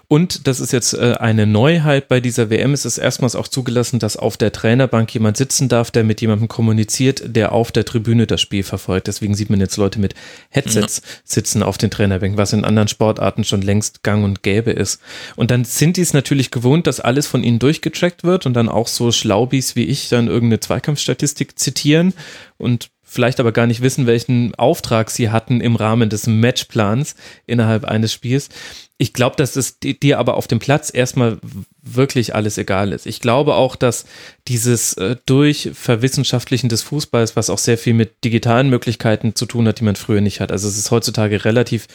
[0.08, 2.72] Und das ist jetzt äh, eine Neuheit bei dieser WM.
[2.72, 6.48] Es ist erstmals auch zugelassen, dass auf der Trainerbank jemand sitzen darf, der mit jemandem
[6.48, 9.06] kommuniziert, der auf der Tribüne das Spiel verfolgt.
[9.06, 10.14] Deswegen sieht man jetzt Leute mit
[10.50, 15.00] Headsets sitzen auf den Trainerbänken, was in anderen Sportarten schon längst gang und gäbe ist.
[15.36, 18.68] Und dann sind die es natürlich gewohnt, dass alles von ihnen durchgetrackt wird und dann
[18.68, 22.14] auch so Schlaubis wie ich dann irgendeine Zweikampfstatistik zitieren
[22.58, 27.14] und vielleicht aber gar nicht wissen, welchen Auftrag sie hatten im Rahmen des Matchplans
[27.46, 28.48] innerhalb eines Spiels.
[28.96, 31.38] Ich glaube, dass es dir aber auf dem Platz erstmal
[31.82, 33.06] wirklich alles egal ist.
[33.06, 34.06] Ich glaube auch, dass
[34.48, 39.80] dieses äh, Durchverwissenschaftlichen des Fußballs, was auch sehr viel mit digitalen Möglichkeiten zu tun hat,
[39.80, 40.50] die man früher nicht hat.
[40.50, 41.88] Also es ist heutzutage relativ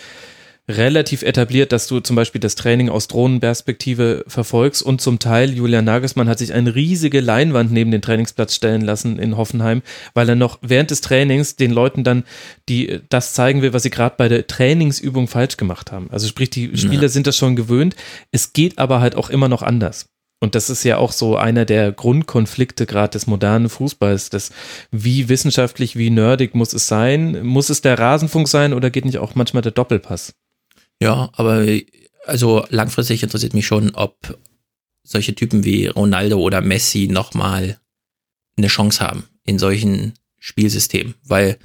[0.69, 5.85] relativ etabliert, dass du zum Beispiel das Training aus Drohnenperspektive verfolgst und zum Teil Julian
[5.85, 9.81] Nagelsmann hat sich eine riesige Leinwand neben den Trainingsplatz stellen lassen in Hoffenheim,
[10.13, 12.23] weil er noch während des Trainings den Leuten dann
[12.67, 16.09] die das zeigen will, was sie gerade bei der Trainingsübung falsch gemacht haben.
[16.11, 17.09] Also sprich, die Spieler ja.
[17.09, 17.95] sind das schon gewöhnt.
[18.31, 20.07] Es geht aber halt auch immer noch anders.
[20.39, 24.29] Und das ist ja auch so einer der Grundkonflikte gerade des modernen Fußballs.
[24.29, 24.51] Das,
[24.91, 27.43] wie wissenschaftlich, wie nerdig muss es sein?
[27.43, 30.33] Muss es der Rasenfunk sein oder geht nicht auch manchmal der Doppelpass?
[31.01, 31.65] Ja, aber
[32.25, 34.37] also langfristig interessiert mich schon, ob
[35.03, 37.79] solche Typen wie Ronaldo oder Messi nochmal
[38.57, 41.57] eine Chance haben in solchen Spielsystemen, weil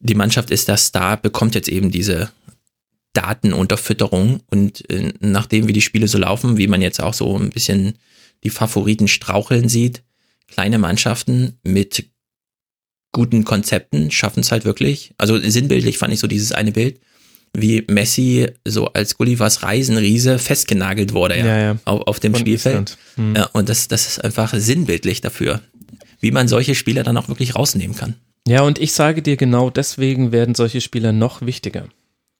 [0.00, 2.30] die Mannschaft ist der Star, bekommt jetzt eben diese
[3.12, 4.40] Datenunterfütterung.
[4.50, 7.98] Und äh, nachdem wie die Spiele so laufen, wie man jetzt auch so ein bisschen
[8.42, 10.02] die Favoriten straucheln sieht,
[10.48, 12.10] kleine Mannschaften mit
[13.12, 15.14] guten Konzepten schaffen es halt wirklich.
[15.18, 16.98] Also sinnbildlich fand ich so dieses eine Bild,
[17.54, 21.76] wie Messi so als Gullivers Reisenriese festgenagelt wurde ja, ja, ja.
[21.84, 22.96] Auf, auf, dem Von Spielfeld.
[23.16, 23.34] Hm.
[23.36, 25.60] Ja, und das, das ist einfach sinnbildlich dafür,
[26.20, 28.14] wie man solche Spieler dann auch wirklich rausnehmen kann.
[28.46, 31.86] Ja, und ich sage dir genau deswegen werden solche Spieler noch wichtiger.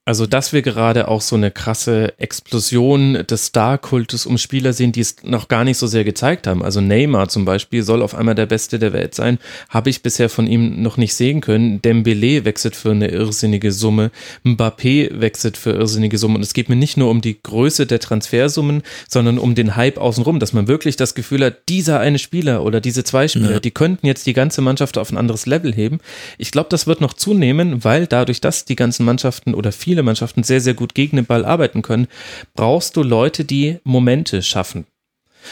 [0.04, 5.00] Also, dass wir gerade auch so eine krasse Explosion des Star-Kultus um Spieler sehen, die
[5.00, 6.64] es noch gar nicht so sehr gezeigt haben.
[6.64, 9.38] Also Neymar zum Beispiel soll auf einmal der Beste der Welt sein,
[9.68, 11.80] habe ich bisher von ihm noch nicht sehen können.
[11.82, 14.10] Dembele wechselt für eine irrsinnige Summe,
[14.44, 16.34] Mbappé wechselt für irrsinnige Summe.
[16.34, 19.98] Und es geht mir nicht nur um die Größe der Transfersummen, sondern um den Hype
[19.98, 23.60] außenrum, dass man wirklich das Gefühl hat, dieser eine Spieler oder diese zwei Spieler, ja.
[23.60, 26.00] die könnten jetzt die ganze Mannschaft auf ein anderes Level heben.
[26.38, 30.02] Ich glaube, das wird noch zunehmen, weil dadurch, dass die ganzen Mannschaften oder viele viele
[30.02, 32.08] Mannschaften sehr, sehr gut gegen den Ball arbeiten können,
[32.54, 34.86] brauchst du Leute, die Momente schaffen.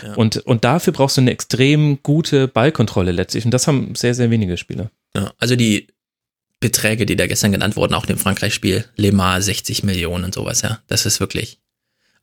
[0.03, 0.14] Ja.
[0.14, 3.45] Und, und dafür brauchst du eine extrem gute Ballkontrolle letztlich.
[3.45, 4.91] Und das haben sehr, sehr wenige Spieler.
[5.14, 5.88] Ja, also die
[6.59, 10.62] Beträge, die da gestern genannt wurden, auch im Frankreich-Spiel, Le Mans 60 Millionen und sowas,
[10.62, 10.78] ja.
[10.86, 11.59] Das ist wirklich.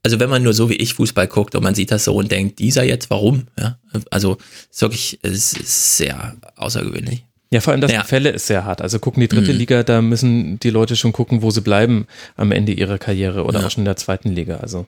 [0.02, 2.32] Also wenn man nur so wie ich Fußball guckt und man sieht das so und
[2.32, 3.48] denkt, dieser jetzt, warum?
[3.60, 3.78] Ja,
[4.10, 4.40] also
[4.72, 7.27] ist wirklich ist sehr außergewöhnlich.
[7.52, 8.04] Ja, vor allem das ja.
[8.04, 8.82] Fälle ist sehr hart.
[8.82, 9.60] Also gucken die dritte mhm.
[9.60, 13.62] Liga, da müssen die Leute schon gucken, wo sie bleiben am Ende ihrer Karriere oder
[13.62, 13.68] ja.
[13.68, 14.58] auch schon in der zweiten Liga.
[14.58, 14.86] Also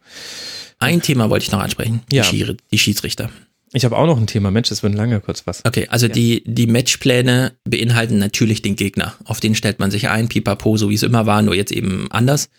[0.80, 2.02] ein Thema wollte ich noch ansprechen.
[2.12, 2.24] Die, ja.
[2.24, 3.30] Schiere, die Schiedsrichter.
[3.72, 4.50] Ich habe auch noch ein Thema.
[4.52, 5.64] Mensch, das wird lange kurz was.
[5.64, 6.14] Okay, also ja.
[6.14, 9.16] die, die Matchpläne beinhalten natürlich den Gegner.
[9.26, 12.08] Auf den stellt man sich ein, pipapo, so wie es immer war, nur jetzt eben
[12.12, 12.50] anders.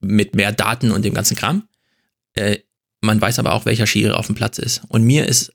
[0.00, 1.64] Mit mehr Daten und dem ganzen Kram.
[2.34, 2.58] Äh,
[3.00, 4.82] man weiß aber auch, welcher Schiri auf dem Platz ist.
[4.88, 5.52] Und mir ist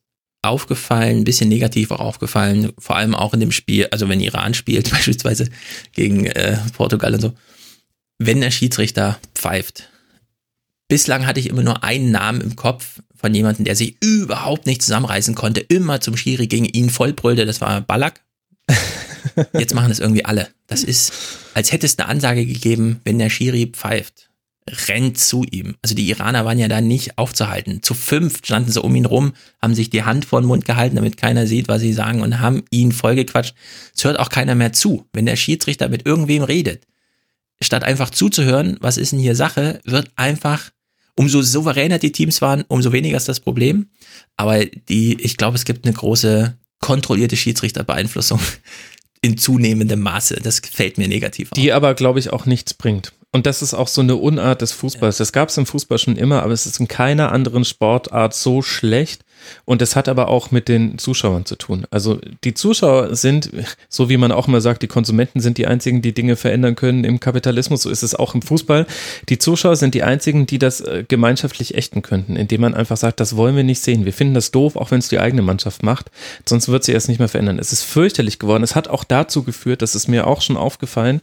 [0.47, 4.53] aufgefallen, ein bisschen negativ auch aufgefallen, vor allem auch in dem Spiel, also wenn Iran
[4.53, 5.49] spielt, beispielsweise
[5.93, 7.33] gegen äh, Portugal und so,
[8.17, 9.89] wenn der Schiedsrichter pfeift.
[10.87, 14.83] Bislang hatte ich immer nur einen Namen im Kopf von jemandem, der sich überhaupt nicht
[14.83, 18.21] zusammenreißen konnte, immer zum Schiri gegen ihn vollbrüllte, das war Ballack.
[19.53, 20.47] Jetzt machen es irgendwie alle.
[20.67, 21.11] Das ist,
[21.53, 24.29] als hätte es eine Ansage gegeben, wenn der Schiri pfeift
[24.69, 25.75] rennt zu ihm.
[25.83, 27.83] Also die Iraner waren ja da nicht aufzuhalten.
[27.83, 30.95] Zu fünf standen sie um ihn rum, haben sich die Hand vor den Mund gehalten,
[30.95, 33.53] damit keiner sieht, was sie sagen und haben ihn vollgequatscht.
[33.95, 35.07] Es hört auch keiner mehr zu.
[35.13, 36.87] Wenn der Schiedsrichter mit irgendwem redet,
[37.61, 40.71] statt einfach zuzuhören, was ist denn hier Sache, wird einfach,
[41.15, 43.89] umso souveräner die Teams waren, umso weniger ist das Problem.
[44.35, 48.39] Aber die, ich glaube, es gibt eine große kontrollierte Schiedsrichterbeeinflussung
[49.21, 50.39] in zunehmendem Maße.
[50.41, 51.55] Das fällt mir negativ auf.
[51.55, 53.13] Die aber, glaube ich, auch nichts bringt.
[53.35, 55.17] Und das ist auch so eine Unart des Fußballs.
[55.17, 58.61] Das gab es im Fußball schon immer, aber es ist in keiner anderen Sportart so
[58.61, 59.24] schlecht,
[59.65, 61.85] und das hat aber auch mit den Zuschauern zu tun.
[61.91, 63.49] Also die Zuschauer sind,
[63.89, 67.03] so wie man auch immer sagt, die Konsumenten sind die einzigen, die Dinge verändern können
[67.03, 67.83] im Kapitalismus.
[67.83, 68.85] So ist es auch im Fußball.
[69.29, 73.19] Die Zuschauer sind die einzigen, die das äh, gemeinschaftlich ächten könnten, indem man einfach sagt,
[73.19, 74.05] das wollen wir nicht sehen.
[74.05, 76.11] Wir finden das doof, auch wenn es die eigene Mannschaft macht.
[76.47, 77.59] Sonst wird sie erst nicht mehr verändern.
[77.59, 78.63] Es ist fürchterlich geworden.
[78.63, 81.21] Es hat auch dazu geführt, das ist mir auch schon aufgefallen,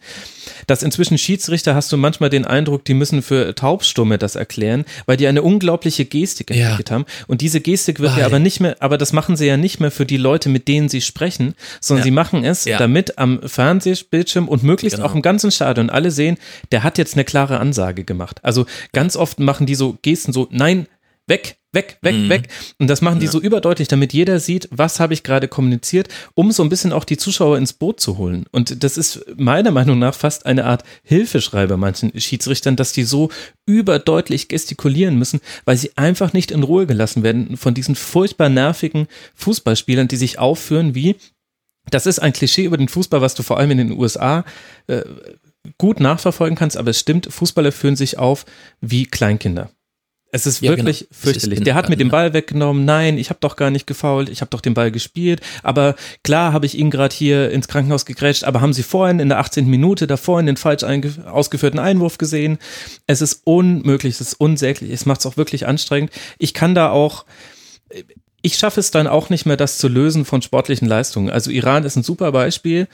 [0.66, 5.16] dass inzwischen Schiedsrichter hast du manchmal den Eindruck, die müssen für Taubstumme das erklären, weil
[5.16, 6.94] die eine unglaubliche Gestik entwickelt ja.
[6.94, 7.04] haben.
[7.26, 9.90] Und diese Gestik wird ja aber nicht mehr, aber das machen sie ja nicht mehr
[9.90, 12.04] für die Leute, mit denen sie sprechen, sondern ja.
[12.04, 12.78] sie machen es, ja.
[12.78, 15.08] damit am Fernsehbildschirm und möglichst genau.
[15.08, 16.38] auch im ganzen Stadion alle sehen,
[16.70, 18.40] der hat jetzt eine klare Ansage gemacht.
[18.42, 20.86] Also ganz oft machen die so Gesten so, nein,
[21.26, 22.28] weg, weg, weg, mhm.
[22.28, 22.48] weg.
[22.78, 23.32] Und das machen die ja.
[23.32, 27.04] so überdeutlich, damit jeder sieht, was habe ich gerade kommuniziert, um so ein bisschen auch
[27.04, 28.44] die Zuschauer ins Boot zu holen.
[28.50, 33.04] Und das ist meiner Meinung nach fast eine Art Hilfeschrei bei manchen Schiedsrichtern, dass die
[33.04, 33.30] so
[33.66, 39.06] überdeutlich gestikulieren müssen, weil sie einfach nicht in Ruhe gelassen werden von diesen furchtbar nervigen
[39.36, 41.16] Fußballspielern, die sich aufführen wie,
[41.90, 44.44] das ist ein Klischee über den Fußball, was du vor allem in den USA
[44.86, 45.02] äh,
[45.78, 48.44] gut nachverfolgen kannst, aber es stimmt, Fußballer führen sich auf
[48.80, 49.70] wie Kleinkinder.
[50.34, 51.10] Es ist ja, wirklich genau.
[51.12, 51.60] fürchterlich.
[51.60, 52.86] Der hat mir den Ball weggenommen.
[52.86, 54.30] Nein, ich habe doch gar nicht gefault.
[54.30, 55.42] Ich habe doch den Ball gespielt.
[55.62, 58.44] Aber klar habe ich ihn gerade hier ins Krankenhaus gegrätscht.
[58.44, 59.66] Aber haben Sie vorhin in der 18.
[59.66, 62.58] Minute davor in den falsch ausgeführten Einwurf gesehen?
[63.06, 64.14] Es ist unmöglich.
[64.14, 64.90] Es ist unsäglich.
[64.90, 66.10] Es macht es auch wirklich anstrengend.
[66.38, 67.26] Ich kann da auch
[68.42, 71.30] ich schaffe es dann auch nicht mehr, das zu lösen von sportlichen Leistungen.
[71.30, 72.88] Also Iran ist ein super Beispiel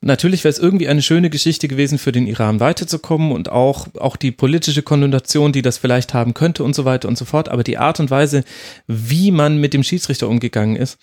[0.00, 4.16] Natürlich wäre es irgendwie eine schöne Geschichte gewesen, für den Iran weiterzukommen und auch, auch
[4.16, 7.48] die politische Konnotation, die das vielleicht haben könnte und so weiter und so fort.
[7.48, 8.44] Aber die Art und Weise,
[8.86, 10.98] wie man mit dem Schiedsrichter umgegangen ist,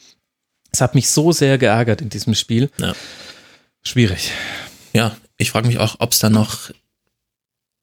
[0.72, 2.70] das hat mich so sehr geärgert in diesem Spiel.
[2.78, 2.94] Ja.
[3.82, 4.32] Schwierig.
[4.94, 6.72] Ja, ich frage mich auch, ob es da noch,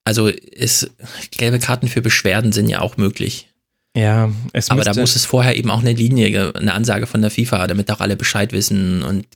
[0.05, 0.91] also ist,
[1.31, 3.49] gelbe Karten für Beschwerden sind ja auch möglich.
[3.95, 7.31] Ja, es Aber da muss es vorher eben auch eine Linie, eine Ansage von der
[7.31, 9.27] FIFA, damit auch alle Bescheid wissen und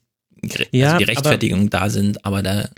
[0.70, 2.68] ja, also die Rechtfertigung da sind, aber da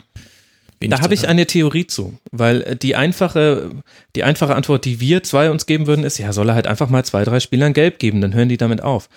[0.81, 3.71] da habe ich eine Theorie zu, weil äh, die einfache,
[4.15, 6.89] die einfache Antwort, die wir zwei uns geben würden, ist, ja, soll er halt einfach
[6.89, 9.09] mal zwei, drei Spielern gelb geben, dann hören die damit auf.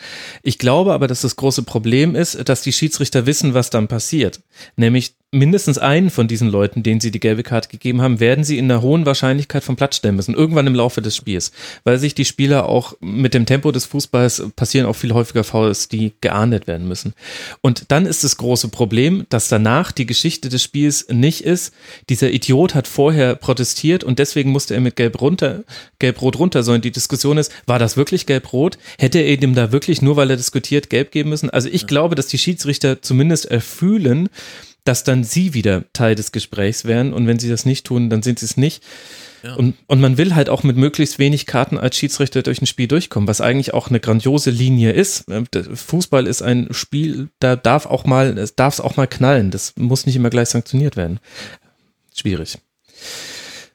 [0.42, 4.42] Ich glaube aber, dass das große Problem ist, dass die Schiedsrichter wissen, was dann passiert.
[4.76, 8.58] Nämlich, mindestens einen von diesen Leuten, denen sie die gelbe Karte gegeben haben, werden sie
[8.58, 11.54] in einer hohen Wahrscheinlichkeit vom Platz stellen müssen, irgendwann im Laufe des Spiels,
[11.86, 15.88] weil sich die Spieler auch mit dem Tempo des Fußballs passieren auch viel häufiger Fouls,
[15.88, 17.14] die geahndet werden müssen.
[17.62, 21.74] Und dann ist das große Problem, dass danach die Geschichte des Spiels nicht ist,
[22.10, 25.64] dieser Idiot hat vorher protestiert und deswegen musste er mit gelb runter,
[26.00, 28.78] gelb-rot runter, sondern die Diskussion ist, war das wirklich gelb-rot?
[29.00, 31.50] Hätte er dem da wirklich nur, weil er diskutiert, gelb geben müssen?
[31.50, 34.28] Also ich glaube, dass die Schiedsrichter zumindest erfühlen,
[34.84, 38.24] dass dann sie wieder Teil des Gesprächs wären und wenn sie das nicht tun, dann
[38.24, 38.84] sind sie es nicht.
[39.44, 39.56] Ja.
[39.56, 42.88] Und, und man will halt auch mit möglichst wenig Karten als Schiedsrichter durch ein Spiel
[42.88, 45.26] durchkommen, was eigentlich auch eine grandiose Linie ist.
[45.74, 49.50] Fußball ist ein Spiel, da darf auch mal, es darf es auch mal knallen.
[49.50, 51.20] Das muss nicht immer gleich sanktioniert werden.
[52.14, 52.60] Schwierig.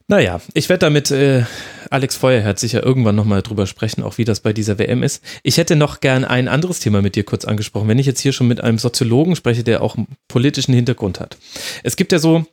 [0.08, 1.44] Naja, ich werde damit äh,
[1.90, 5.22] Alex Feuerherz sicher irgendwann nochmal drüber sprechen, auch wie das bei dieser WM ist.
[5.42, 8.32] Ich hätte noch gern ein anderes Thema mit dir kurz angesprochen, wenn ich jetzt hier
[8.32, 11.36] schon mit einem Soziologen spreche, der auch einen politischen Hintergrund hat.
[11.82, 12.46] Es gibt ja so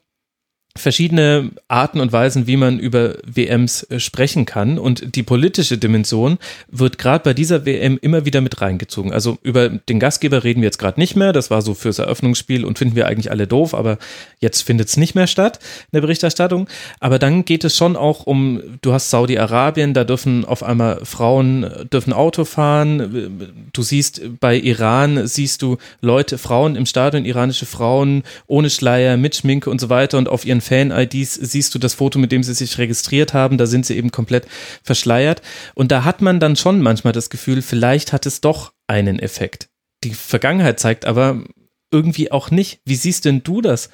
[0.75, 4.79] verschiedene Arten und Weisen, wie man über WMs äh, sprechen kann.
[4.79, 9.13] Und die politische Dimension wird gerade bei dieser WM immer wieder mit reingezogen.
[9.13, 11.31] Also über den Gastgeber reden wir jetzt gerade nicht mehr.
[11.31, 13.99] Das war so fürs Eröffnungsspiel und finden wir eigentlich alle doof, aber
[14.39, 15.59] jetzt findet es nicht mehr statt
[15.91, 16.67] in der Berichterstattung.
[16.99, 21.69] Aber dann geht es schon auch um, du hast Saudi-Arabien, da dürfen auf einmal Frauen
[21.91, 23.69] dürfen Auto fahren.
[23.73, 29.35] Du siehst bei Iran, siehst du Leute, Frauen im Stadion, iranische Frauen ohne Schleier, mit
[29.35, 32.53] Schminke und so weiter und auf ihren Fan-IDs siehst du das Foto, mit dem sie
[32.53, 34.47] sich registriert haben, da sind sie eben komplett
[34.81, 35.41] verschleiert.
[35.75, 39.69] Und da hat man dann schon manchmal das Gefühl, vielleicht hat es doch einen Effekt.
[40.03, 41.43] Die Vergangenheit zeigt aber
[41.91, 42.81] irgendwie auch nicht.
[42.85, 43.89] Wie siehst denn du das?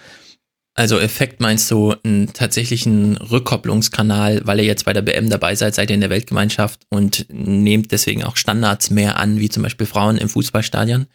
[0.79, 5.75] Also Effekt meinst du einen tatsächlichen Rückkopplungskanal, weil ihr jetzt bei der BM dabei seid,
[5.75, 9.85] seid ihr in der Weltgemeinschaft und nehmt deswegen auch Standards mehr an, wie zum Beispiel
[9.85, 11.07] Frauen im Fußballstadion?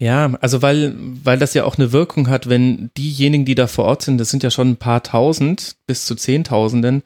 [0.00, 3.84] Ja, also weil, weil das ja auch eine Wirkung hat, wenn diejenigen, die da vor
[3.84, 7.04] Ort sind, das sind ja schon ein paar tausend bis zu zehntausenden,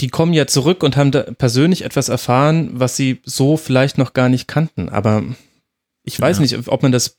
[0.00, 4.14] die kommen ja zurück und haben da persönlich etwas erfahren, was sie so vielleicht noch
[4.14, 4.88] gar nicht kannten.
[4.88, 5.22] Aber
[6.04, 6.42] ich weiß ja.
[6.42, 7.18] nicht, ob man das,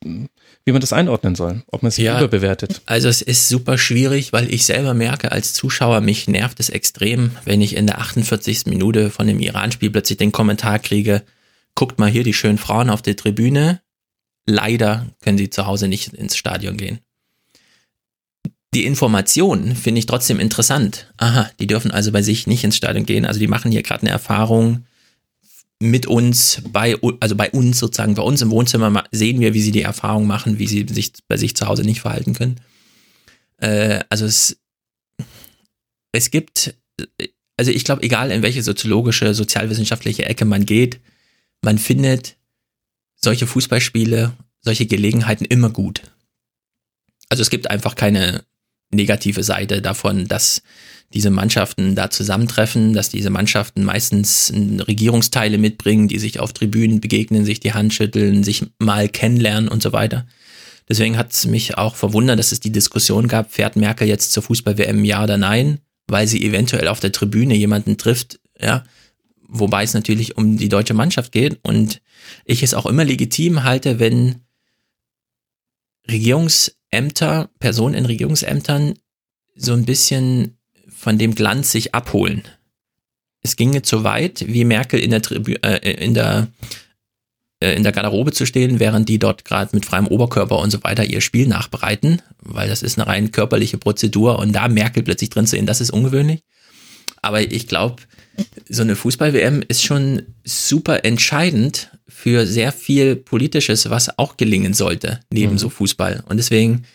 [0.66, 2.82] wie man das einordnen soll, ob man es ja, überbewertet.
[2.86, 7.32] Also es ist super schwierig, weil ich selber merke als Zuschauer, mich nervt es extrem,
[7.44, 8.68] wenn ich in der 48.
[8.68, 11.24] Minute von dem Iran-Spiel plötzlich den Kommentar kriege,
[11.76, 13.82] guckt mal hier die schönen Frauen auf der Tribüne,
[14.46, 17.00] leider können sie zu Hause nicht ins Stadion gehen.
[18.74, 21.12] Die Information finde ich trotzdem interessant.
[21.18, 23.26] Aha, die dürfen also bei sich nicht ins Stadion gehen.
[23.26, 24.86] Also die machen hier gerade eine Erfahrung,
[25.84, 29.72] mit uns, bei, also bei uns sozusagen, bei uns im Wohnzimmer sehen wir, wie sie
[29.72, 32.60] die Erfahrung machen, wie sie sich bei sich zu Hause nicht verhalten können.
[33.58, 34.58] Äh, also es,
[36.12, 36.76] es gibt,
[37.58, 41.00] also ich glaube, egal in welche soziologische, sozialwissenschaftliche Ecke man geht,
[41.62, 42.38] man findet
[43.16, 46.02] solche Fußballspiele, solche Gelegenheiten immer gut.
[47.30, 48.44] Also es gibt einfach keine
[48.94, 50.62] negative Seite davon, dass
[51.14, 57.46] diese Mannschaften da zusammentreffen, dass diese Mannschaften meistens Regierungsteile mitbringen, die sich auf Tribünen begegnen,
[57.46, 60.26] sich die Hand schütteln, sich mal kennenlernen und so weiter.
[60.90, 64.44] Deswegen hat es mich auch verwundert, dass es die Diskussion gab, fährt Merkel jetzt zur
[64.44, 68.84] Fußball-WM ja oder nein, weil sie eventuell auf der Tribüne jemanden trifft, ja,
[69.48, 72.02] wobei es natürlich um die deutsche Mannschaft geht und
[72.44, 74.42] ich es auch immer legitim halte, wenn
[76.94, 78.94] Regierungsämter, Personen in Regierungsämtern
[79.56, 82.44] so ein bisschen von dem Glanz sich abholen.
[83.42, 86.48] Es ginge zu weit, wie Merkel in der, Tribü äh, in der
[87.60, 90.84] äh, in der Garderobe zu stehen, während die dort gerade mit freiem Oberkörper und so
[90.84, 95.30] weiter ihr Spiel nachbereiten, weil das ist eine rein körperliche Prozedur und da Merkel plötzlich
[95.30, 96.42] drin zu sehen, das ist ungewöhnlich.
[97.22, 98.04] Aber ich glaube,
[98.70, 105.20] so eine Fußball-WM ist schon super entscheidend für sehr viel Politisches, was auch gelingen sollte,
[105.32, 105.58] neben mhm.
[105.58, 106.24] so Fußball.
[106.28, 106.86] Und deswegen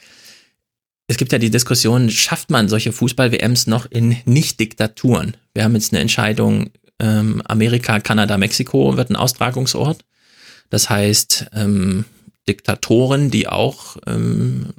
[1.11, 5.39] es gibt ja die Diskussion, schafft man solche Fußball-WMs noch in Nicht-Diktaturen?
[5.55, 10.05] Wir haben jetzt eine Entscheidung, ähm, Amerika, Kanada, Mexiko wird ein Austragungsort.
[10.69, 12.05] Das heißt, ähm,
[12.47, 14.75] Diktatoren, die auch ähm,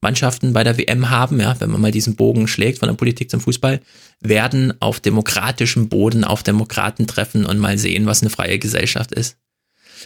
[0.00, 3.30] Mannschaften bei der WM haben, ja, wenn man mal diesen Bogen schlägt von der Politik
[3.30, 3.80] zum Fußball,
[4.20, 9.36] werden auf demokratischem Boden auf Demokraten treffen und mal sehen, was eine freie Gesellschaft ist.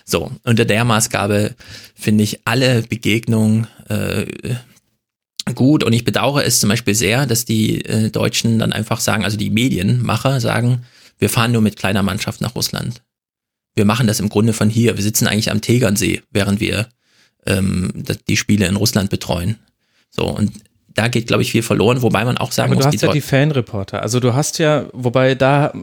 [0.05, 1.55] So, unter der Maßgabe
[1.95, 4.27] finde ich alle Begegnungen äh,
[5.55, 9.25] gut und ich bedauere es zum Beispiel sehr, dass die äh, Deutschen dann einfach sagen,
[9.25, 10.85] also die Medienmacher sagen,
[11.19, 13.03] wir fahren nur mit kleiner Mannschaft nach Russland.
[13.75, 14.97] Wir machen das im Grunde von hier.
[14.97, 16.89] Wir sitzen eigentlich am Tegernsee, während wir
[17.47, 17.93] ähm,
[18.29, 19.59] die Spiele in Russland betreuen.
[20.11, 20.53] So, und
[20.97, 23.13] da geht, glaube ich, viel verloren, wobei man auch sagen Aber muss, du hast ja
[23.13, 24.03] die Fanreporter.
[24.03, 25.75] Also du hast ja, wobei da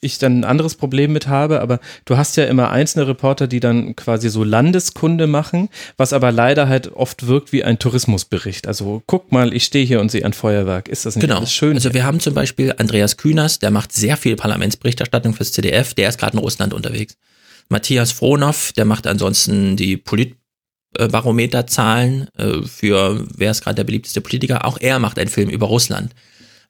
[0.00, 3.58] ich dann ein anderes Problem mit habe, aber du hast ja immer einzelne Reporter, die
[3.58, 8.68] dann quasi so Landeskunde machen, was aber leider halt oft wirkt wie ein Tourismusbericht.
[8.68, 10.88] Also guck mal, ich stehe hier und sehe ein Feuerwerk.
[10.88, 11.38] Ist das nicht genau.
[11.38, 11.74] alles schön?
[11.74, 16.08] Also wir haben zum Beispiel Andreas Kühners, der macht sehr viel Parlamentsberichterstattung fürs CDF, der
[16.08, 17.16] ist gerade in Russland unterwegs.
[17.68, 20.36] Matthias Frohnoff, der macht ansonsten die Polit
[20.92, 24.64] Barometerzahlen äh, für wer ist gerade der beliebteste Politiker.
[24.64, 26.14] Auch er macht einen Film über Russland.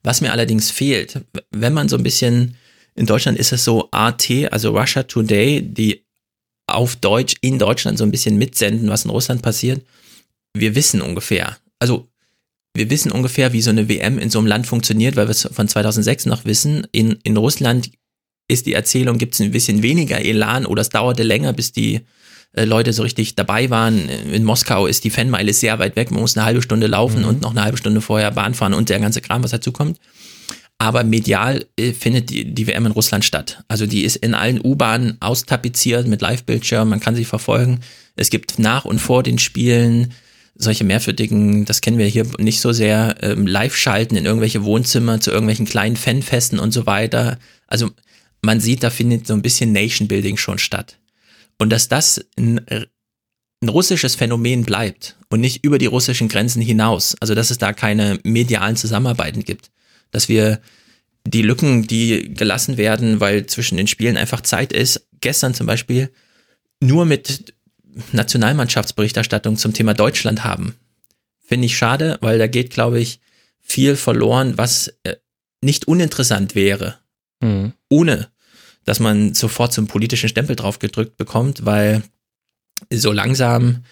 [0.03, 1.21] Was mir allerdings fehlt,
[1.51, 2.55] wenn man so ein bisschen
[2.95, 6.05] in Deutschland ist es so AT, also Russia Today, die
[6.67, 9.83] auf Deutsch in Deutschland so ein bisschen mitsenden, was in Russland passiert.
[10.53, 12.07] Wir wissen ungefähr, also
[12.75, 15.47] wir wissen ungefähr, wie so eine WM in so einem Land funktioniert, weil wir es
[15.51, 16.87] von 2006 noch wissen.
[16.91, 17.91] In, in Russland
[18.47, 22.01] ist die Erzählung, gibt es ein bisschen weniger Elan oder es dauerte länger, bis die
[22.53, 24.09] äh, Leute so richtig dabei waren.
[24.09, 27.27] In Moskau ist die Fanmeile sehr weit weg, man muss eine halbe Stunde laufen mhm.
[27.27, 29.99] und noch eine halbe Stunde vorher Bahn fahren und der ganze Kram, was dazu kommt.
[30.77, 33.63] Aber medial äh, findet die, die WM in Russland statt.
[33.67, 37.79] Also die ist in allen U-Bahnen austapeziert mit Live-Bildschirmen, man kann sie verfolgen.
[38.15, 40.13] Es gibt nach und vor den Spielen
[40.55, 45.31] solche mehrfürtigen, das kennen wir hier nicht so sehr, ähm, Live-Schalten in irgendwelche Wohnzimmer zu
[45.31, 47.39] irgendwelchen kleinen Fanfesten und so weiter.
[47.67, 47.89] Also
[48.41, 50.97] man sieht, da findet so ein bisschen Nation-Building schon statt.
[51.57, 57.15] Und dass das ein, ein russisches Phänomen bleibt und nicht über die russischen Grenzen hinaus,
[57.19, 59.71] also dass es da keine medialen Zusammenarbeiten gibt,
[60.11, 60.61] dass wir
[61.25, 66.11] die Lücken, die gelassen werden, weil zwischen den Spielen einfach Zeit ist, gestern zum Beispiel
[66.81, 67.53] nur mit
[68.11, 70.75] Nationalmannschaftsberichterstattung zum Thema Deutschland haben.
[71.39, 73.19] Finde ich schade, weil da geht, glaube ich,
[73.61, 75.15] viel verloren, was äh,
[75.61, 76.99] nicht uninteressant wäre,
[77.39, 77.73] mhm.
[77.89, 78.32] ohne
[78.85, 82.03] dass man sofort zum politischen Stempel drauf gedrückt bekommt, weil
[82.91, 83.83] so langsam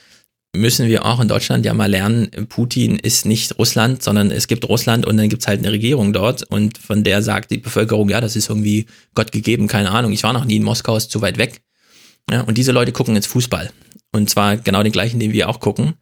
[0.54, 4.68] müssen wir auch in Deutschland ja mal lernen, Putin ist nicht Russland, sondern es gibt
[4.68, 8.20] Russland und dann gibt's halt eine Regierung dort und von der sagt die Bevölkerung, ja,
[8.20, 11.22] das ist irgendwie Gott gegeben, keine Ahnung, ich war noch nie in Moskau, ist zu
[11.22, 11.62] weit weg.
[12.30, 13.72] Ja, und diese Leute gucken jetzt Fußball.
[14.14, 15.94] Und zwar genau den gleichen, den wir auch gucken.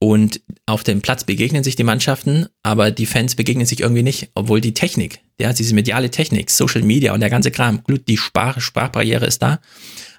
[0.00, 4.30] Und auf dem Platz begegnen sich die Mannschaften, aber die Fans begegnen sich irgendwie nicht,
[4.34, 8.60] obwohl die Technik, ja, diese mediale Technik, Social Media und der ganze Kram, die Sprach,
[8.60, 9.60] Sprachbarriere ist da.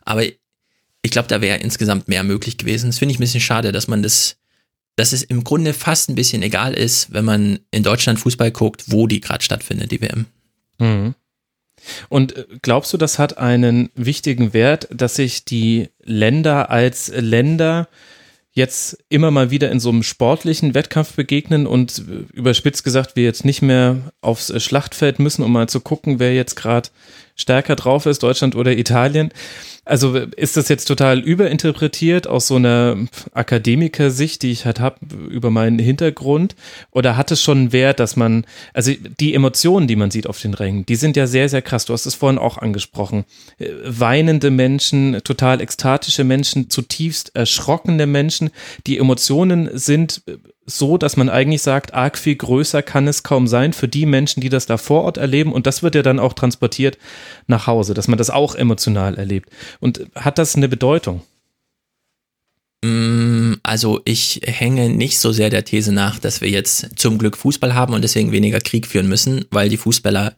[0.01, 2.89] Aber ich glaube, da wäre insgesamt mehr möglich gewesen.
[2.89, 4.37] Das finde ich ein bisschen schade, dass man das,
[4.95, 8.85] dass es im Grunde fast ein bisschen egal ist, wenn man in Deutschland Fußball guckt,
[8.87, 10.25] wo die gerade stattfindet, die WM.
[10.79, 11.15] Mhm.
[12.09, 17.87] Und äh, glaubst du, das hat einen wichtigen Wert, dass sich die Länder als Länder
[18.55, 23.23] jetzt immer mal wieder in so einem sportlichen Wettkampf begegnen und äh, überspitzt gesagt, wir
[23.23, 26.89] jetzt nicht mehr aufs äh, Schlachtfeld müssen, um mal zu gucken, wer jetzt gerade
[27.35, 29.31] stärker drauf ist, Deutschland oder Italien.
[29.87, 32.97] Also ist das jetzt total überinterpretiert aus so einer
[33.33, 34.97] Akademiker-Sicht, die ich halt habe
[35.29, 36.55] über meinen Hintergrund?
[36.89, 40.55] Oder hat es schon Wert, dass man, also die Emotionen, die man sieht auf den
[40.55, 41.85] Rängen, die sind ja sehr, sehr krass.
[41.85, 43.25] Du hast es vorhin auch angesprochen.
[43.85, 48.49] Weinende Menschen, total ekstatische Menschen, zutiefst erschrockene Menschen.
[48.87, 50.23] Die Emotionen sind
[50.65, 54.41] so, dass man eigentlich sagt, arg viel größer kann es kaum sein für die Menschen,
[54.41, 55.53] die das da vor Ort erleben.
[55.53, 56.97] Und das wird ja dann auch transportiert
[57.47, 59.49] nach Hause, dass man das auch emotional erlebt.
[59.79, 61.21] Und hat das eine Bedeutung?
[62.83, 67.37] Mm, also ich hänge nicht so sehr der These nach, dass wir jetzt zum Glück
[67.37, 70.35] Fußball haben und deswegen weniger Krieg führen müssen, weil die Fußballer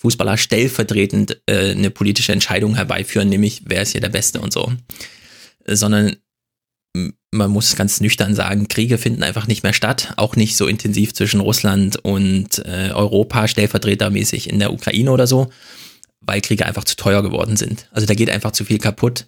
[0.00, 4.72] Fußballer stellvertretend äh, eine politische Entscheidung herbeiführen, nämlich wer ist hier der Beste und so.
[5.66, 6.16] Sondern
[7.30, 11.14] man muss ganz nüchtern sagen, Kriege finden einfach nicht mehr statt, auch nicht so intensiv
[11.14, 15.50] zwischen Russland und äh, Europa, stellvertretermäßig in der Ukraine oder so,
[16.20, 17.88] weil Kriege einfach zu teuer geworden sind.
[17.92, 19.26] Also da geht einfach zu viel kaputt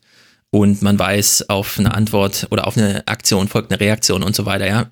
[0.50, 4.46] und man weiß, auf eine Antwort oder auf eine Aktion folgt eine Reaktion und so
[4.46, 4.66] weiter.
[4.66, 4.86] Ja,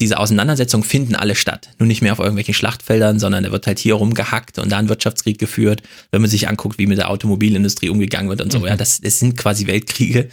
[0.00, 1.70] diese Auseinandersetzungen finden alle statt.
[1.78, 4.88] Nur nicht mehr auf irgendwelchen Schlachtfeldern, sondern da wird halt hier rumgehackt und da ein
[4.88, 5.82] Wirtschaftskrieg geführt.
[6.12, 8.60] Wenn man sich anguckt, wie mit der Automobilindustrie umgegangen wird und so.
[8.60, 8.66] Mhm.
[8.66, 10.28] Ja, das, das sind quasi Weltkriege,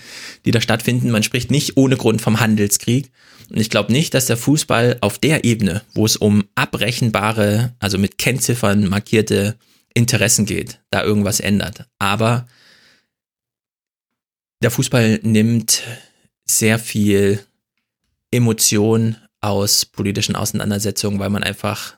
[0.46, 1.10] die da stattfinden.
[1.10, 3.12] Man spricht nicht ohne Grund vom Handelskrieg.
[3.50, 7.98] Und ich glaube nicht, dass der Fußball auf der Ebene, wo es um abrechenbare, also
[7.98, 9.56] mit Kennziffern markierte
[9.96, 11.86] Interessen geht, da irgendwas ändert.
[11.98, 12.48] Aber
[14.62, 15.84] der Fußball nimmt
[16.46, 17.40] sehr viel
[18.32, 19.16] Emotion
[19.46, 21.96] aus politischen Auseinandersetzungen, weil man einfach,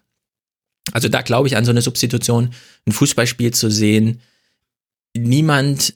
[0.92, 2.54] also da glaube ich an so eine Substitution,
[2.86, 4.22] ein Fußballspiel zu sehen.
[5.16, 5.96] Niemand,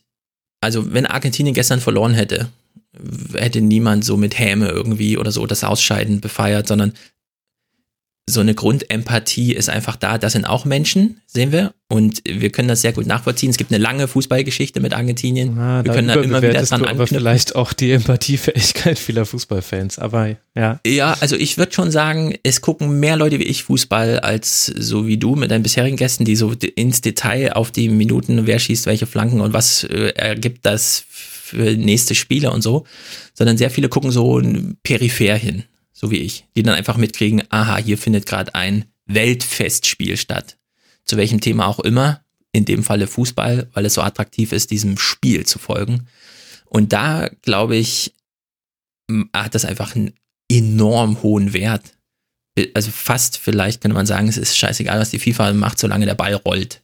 [0.62, 2.50] also wenn Argentinien gestern verloren hätte,
[3.34, 6.94] hätte niemand so mit Häme irgendwie oder so das Ausscheiden befeiert, sondern
[8.30, 10.18] so eine Grundempathie ist einfach da.
[10.18, 11.74] Das sind auch Menschen, sehen wir.
[11.90, 13.50] Und wir können das sehr gut nachvollziehen.
[13.50, 15.58] Es gibt eine lange Fußballgeschichte mit Argentinien.
[15.58, 20.00] Ah, wir können da immer wieder dran aber vielleicht auch die Empathiefähigkeit vieler Fußballfans.
[20.00, 20.80] Aber ja.
[20.86, 25.08] Ja, also ich würde schon sagen, es gucken mehr Leute wie ich Fußball als so
[25.08, 28.86] wie du mit deinen bisherigen Gästen, die so ins Detail auf die Minuten, wer schießt
[28.86, 32.86] welche Flanken und was äh, ergibt das für nächste Spiele und so,
[33.34, 34.42] sondern sehr viele gucken so
[34.84, 35.66] peripher hin
[36.02, 40.58] so wie ich, die dann einfach mitkriegen, aha, hier findet gerade ein Weltfestspiel statt.
[41.06, 44.98] Zu welchem Thema auch immer, in dem Falle Fußball, weil es so attraktiv ist, diesem
[44.98, 46.08] Spiel zu folgen.
[46.66, 48.16] Und da, glaube ich,
[49.32, 50.14] hat das einfach einen
[50.50, 51.94] enorm hohen Wert.
[52.74, 56.16] Also fast vielleicht könnte man sagen, es ist scheißegal, was die FIFA macht, solange der
[56.16, 56.82] Ball rollt.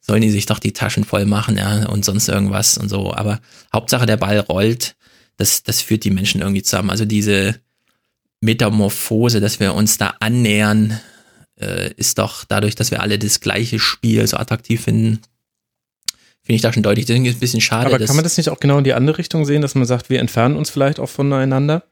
[0.00, 3.12] Sollen die sich doch die Taschen voll machen, ja, und sonst irgendwas und so.
[3.12, 3.40] Aber
[3.72, 4.94] Hauptsache der Ball rollt,
[5.36, 6.90] das, das führt die Menschen irgendwie zusammen.
[6.90, 7.60] Also diese,
[8.40, 11.00] Metamorphose, dass wir uns da annähern,
[11.60, 15.20] äh, ist doch dadurch, dass wir alle das gleiche Spiel so attraktiv finden,
[16.42, 17.06] finde ich da schon deutlich.
[17.06, 17.86] Das ist ein bisschen schade.
[17.86, 20.10] Aber kann man das nicht auch genau in die andere Richtung sehen, dass man sagt,
[20.10, 21.84] wir entfernen uns vielleicht auch voneinander?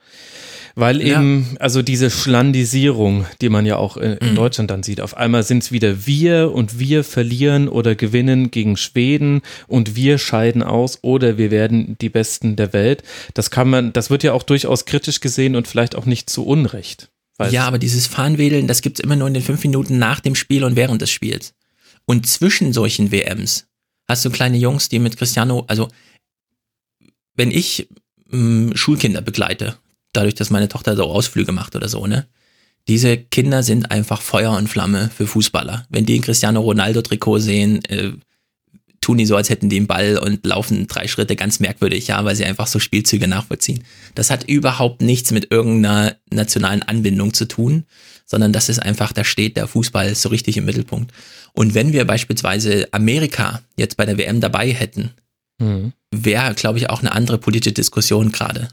[0.76, 1.60] Weil eben, ja.
[1.60, 4.34] also diese Schlandisierung, die man ja auch in, in mhm.
[4.34, 8.76] Deutschland dann sieht, auf einmal sind es wieder wir und wir verlieren oder gewinnen gegen
[8.76, 13.04] Schweden und wir scheiden aus oder wir werden die Besten der Welt.
[13.34, 16.44] Das kann man, das wird ja auch durchaus kritisch gesehen und vielleicht auch nicht zu
[16.44, 17.08] Unrecht.
[17.50, 20.64] Ja, aber dieses Fahnenwedeln, das gibt's immer nur in den fünf Minuten nach dem Spiel
[20.64, 21.54] und während des Spiels.
[22.04, 23.66] Und zwischen solchen WMs
[24.08, 25.88] hast du kleine Jungs, die mit Cristiano, also
[27.34, 27.88] wenn ich
[28.30, 29.76] mh, mm, Schulkinder begleite
[30.16, 32.26] dadurch, dass meine Tochter so Ausflüge macht oder so, ne?
[32.86, 35.86] Diese Kinder sind einfach Feuer und Flamme für Fußballer.
[35.88, 38.12] Wenn die ein Cristiano Ronaldo-Trikot sehen, äh,
[39.00, 42.24] tun die so, als hätten die einen Ball und laufen drei Schritte ganz merkwürdig, ja,
[42.24, 43.84] weil sie einfach so Spielzüge nachvollziehen.
[44.14, 47.84] Das hat überhaupt nichts mit irgendeiner nationalen Anbindung zu tun,
[48.26, 51.12] sondern das ist einfach, da steht der Fußball so richtig im Mittelpunkt.
[51.52, 55.10] Und wenn wir beispielsweise Amerika jetzt bei der WM dabei hätten,
[55.58, 55.92] mhm.
[56.10, 58.68] wäre, glaube ich, auch eine andere politische Diskussion gerade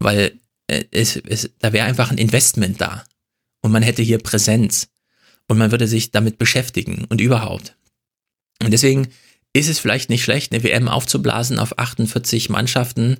[0.00, 3.04] weil äh, es, es, da wäre einfach ein Investment da
[3.62, 4.88] und man hätte hier Präsenz
[5.46, 7.76] und man würde sich damit beschäftigen und überhaupt.
[8.62, 9.08] Und deswegen
[9.52, 13.18] ist es vielleicht nicht schlecht, eine WM aufzublasen auf 48 Mannschaften,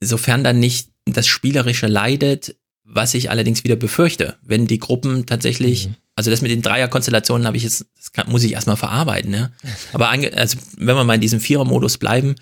[0.00, 5.88] sofern dann nicht das Spielerische leidet, was ich allerdings wieder befürchte, wenn die Gruppen tatsächlich,
[5.88, 5.94] mhm.
[6.14, 9.50] also das mit den Dreierkonstellationen habe ich jetzt, das kann, muss ich erstmal verarbeiten, ja.
[9.92, 12.36] Aber ange, also wenn wir mal in diesem Vierermodus bleiben,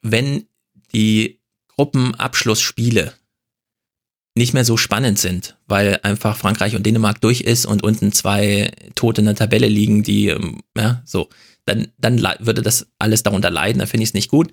[0.00, 0.46] wenn
[0.94, 1.41] die
[1.76, 3.14] Gruppenabschlussspiele
[4.34, 8.70] nicht mehr so spannend sind, weil einfach Frankreich und Dänemark durch ist und unten zwei
[8.94, 11.28] Tote in der Tabelle liegen, die, ähm, ja, so,
[11.66, 14.50] dann, dann würde das alles darunter leiden, da finde ich es nicht gut.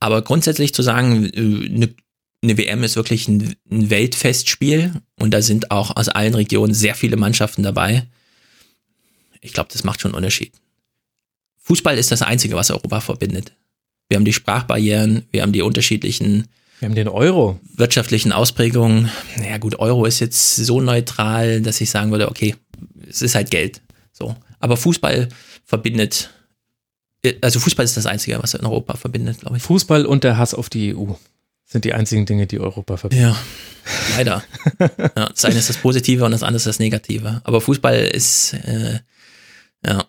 [0.00, 1.94] Aber grundsätzlich zu sagen, eine, äh,
[2.42, 6.94] eine WM ist wirklich ein, ein Weltfestspiel und da sind auch aus allen Regionen sehr
[6.94, 8.06] viele Mannschaften dabei.
[9.40, 10.52] Ich glaube, das macht schon einen Unterschied.
[11.58, 13.52] Fußball ist das Einzige, was Europa verbindet.
[14.08, 16.48] Wir haben die Sprachbarrieren, wir haben die unterschiedlichen
[16.78, 17.58] wir haben den Euro.
[17.74, 19.10] Wirtschaftlichen Ausprägungen.
[19.36, 22.54] Naja, gut, Euro ist jetzt so neutral, dass ich sagen würde, okay,
[23.08, 23.80] es ist halt Geld.
[24.12, 24.36] So.
[24.60, 25.28] Aber Fußball
[25.64, 26.30] verbindet,
[27.42, 29.62] also Fußball ist das Einzige, was in Europa verbindet, glaube ich.
[29.62, 31.14] Fußball und der Hass auf die EU
[31.64, 33.24] sind die einzigen Dinge, die Europa verbinden.
[33.24, 33.36] Ja,
[34.16, 34.44] leider.
[35.16, 37.40] ja, das eine ist das Positive und das andere ist das Negative.
[37.44, 39.00] Aber Fußball ist, äh,
[39.84, 40.04] ja.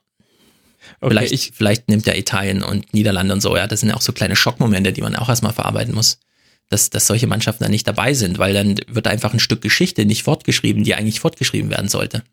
[1.01, 3.95] Okay, vielleicht, ich, vielleicht nimmt ja Italien und Niederlande und so, ja, das sind ja
[3.95, 6.20] auch so kleine Schockmomente, die man auch erstmal verarbeiten muss
[6.70, 10.05] dass, dass solche Mannschaften dann nicht dabei sind, weil dann wird einfach ein Stück Geschichte
[10.05, 12.24] nicht fortgeschrieben, die eigentlich fortgeschrieben werden sollte.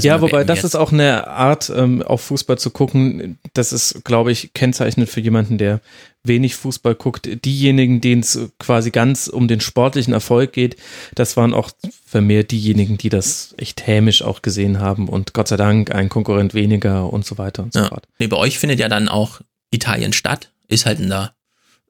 [0.00, 3.38] ja, wobei das ist auch eine Art, ähm, auf Fußball zu gucken.
[3.52, 5.80] Das ist, glaube ich, kennzeichnend für jemanden, der
[6.24, 7.28] wenig Fußball guckt.
[7.44, 10.76] Diejenigen, denen es quasi ganz um den sportlichen Erfolg geht,
[11.14, 11.70] das waren auch
[12.04, 16.54] vermehrt diejenigen, die das echt hämisch auch gesehen haben und Gott sei Dank ein Konkurrent
[16.54, 17.88] weniger und so weiter und so ja.
[17.88, 18.06] fort.
[18.18, 19.40] Nee, bei euch findet ja dann auch
[19.70, 21.32] Italien statt, ist halt in der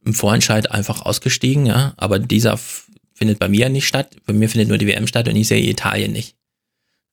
[0.04, 1.94] im Vorentscheid einfach ausgestiegen, ja.
[1.96, 2.58] Aber dieser
[3.14, 4.16] findet bei mir nicht statt.
[4.26, 6.36] Bei mir findet nur die WM statt und ich sehe Italien nicht.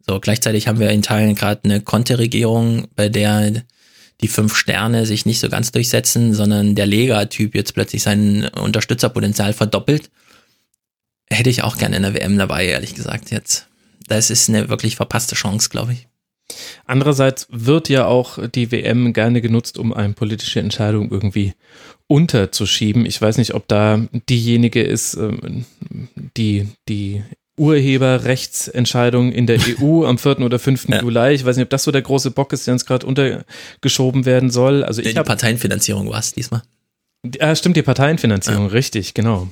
[0.08, 3.64] So, gleichzeitig haben wir in Italien gerade eine Conte-Regierung, bei der
[4.22, 9.54] die fünf Sterne sich nicht so ganz durchsetzen, sondern der Lega-Typ jetzt plötzlich sein Unterstützerpotenzial
[9.54, 10.10] verdoppelt.
[11.30, 13.68] Hätte ich auch gerne in der WM dabei, ehrlich gesagt, jetzt.
[14.08, 16.08] Das ist eine wirklich verpasste Chance, glaube ich.
[16.86, 21.54] Andererseits wird ja auch die WM gerne genutzt, um eine politische Entscheidung irgendwie
[22.08, 23.06] unterzuschieben.
[23.06, 25.66] Ich weiß nicht, ob da diejenige ist, ähm,
[26.38, 27.24] die, die
[27.58, 30.40] Urheberrechtsentscheidung in der EU am 4.
[30.40, 30.90] oder 5.
[30.90, 31.02] Ja.
[31.02, 31.34] Juli.
[31.34, 34.50] Ich weiß nicht, ob das so der große Bock ist, der uns gerade untergeschoben werden
[34.50, 34.84] soll.
[34.84, 36.62] Also ich die Parteienfinanzierung war es diesmal.
[37.36, 38.72] Ja, stimmt, die Parteienfinanzierung, ja.
[38.72, 39.50] richtig, genau.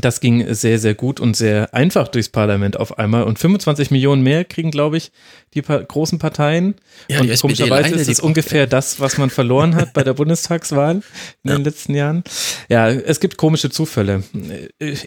[0.00, 3.22] Das ging sehr, sehr gut und sehr einfach durchs Parlament auf einmal.
[3.22, 5.10] Und 25 Millionen mehr kriegen, glaube ich,
[5.54, 6.74] die pa großen Parteien.
[7.08, 10.96] Ja, und komischerweise ist es ungefähr das, was man verloren hat bei der Bundestagswahl
[11.44, 11.56] in ja.
[11.56, 12.24] den letzten Jahren.
[12.68, 14.22] Ja, es gibt komische Zufälle.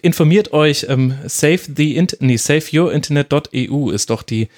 [0.02, 4.48] Informiert euch, ähm, save the nee, saveyourinternet.eu ist doch die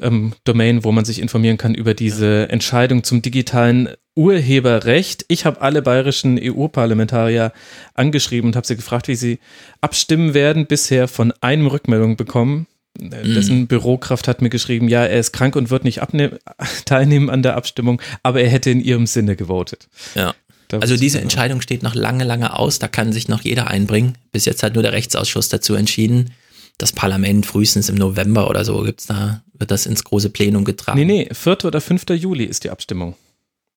[0.00, 5.24] ähm, Domain, wo man sich informieren kann über diese Entscheidung zum digitalen Urheberrecht.
[5.28, 7.52] Ich habe alle bayerischen EU-Parlamentarier
[7.94, 9.38] angeschrieben und habe sie gefragt, wie sie
[9.80, 10.66] abstimmen werden.
[10.66, 12.66] Bisher von einem Rückmeldung bekommen.
[12.98, 13.34] Mhm.
[13.34, 16.00] Dessen Bürokraft hat mir geschrieben, ja, er ist krank und wird nicht
[16.86, 19.88] teilnehmen an der Abstimmung, aber er hätte in ihrem Sinne gewotet.
[20.14, 20.34] Ja.
[20.72, 22.78] also diese Entscheidung steht noch lange, lange aus.
[22.78, 24.16] Da kann sich noch jeder einbringen.
[24.32, 26.30] Bis jetzt hat nur der Rechtsausschuss dazu entschieden
[26.78, 30.98] das Parlament frühestens im November oder so gibt's da, wird das ins große Plenum getragen.
[30.98, 31.64] Nee, nee, 4.
[31.64, 32.04] oder 5.
[32.10, 33.14] Juli ist die Abstimmung.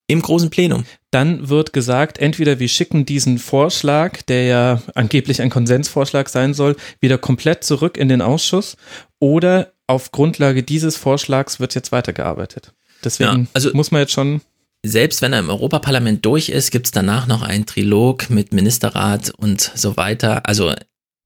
[0.10, 0.86] Im großen Plenum.
[1.12, 6.76] Dann wird gesagt, entweder wir schicken diesen Vorschlag, der ja angeblich ein Konsensvorschlag sein soll,
[6.99, 8.76] wieder komplett zurück in den Ausschuss
[9.20, 12.74] oder auf Grundlage dieses Vorschlags wird jetzt weitergearbeitet.
[13.03, 14.41] Deswegen ja, also muss man jetzt schon
[14.84, 19.60] selbst wenn er im Europaparlament durch ist, gibt's danach noch einen Trilog mit Ministerrat und
[19.76, 20.47] so weiter.
[20.47, 20.74] Also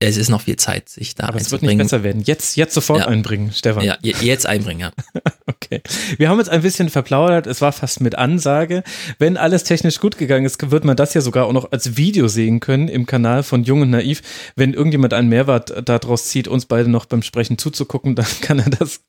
[0.00, 2.22] es ist noch viel Zeit, sich da Aber es wird nicht besser werden.
[2.24, 3.06] Jetzt, jetzt sofort ja.
[3.06, 3.84] einbringen, Stefan.
[3.84, 4.92] Ja, jetzt einbringen, ja.
[5.46, 5.82] okay.
[6.18, 7.46] Wir haben uns ein bisschen verplaudert.
[7.46, 8.82] Es war fast mit Ansage.
[9.18, 12.28] Wenn alles technisch gut gegangen ist, wird man das ja sogar auch noch als Video
[12.28, 14.22] sehen können im Kanal von Jung und Naiv.
[14.56, 18.70] Wenn irgendjemand einen Mehrwert daraus zieht, uns beide noch beim Sprechen zuzugucken, dann kann er
[18.70, 19.00] das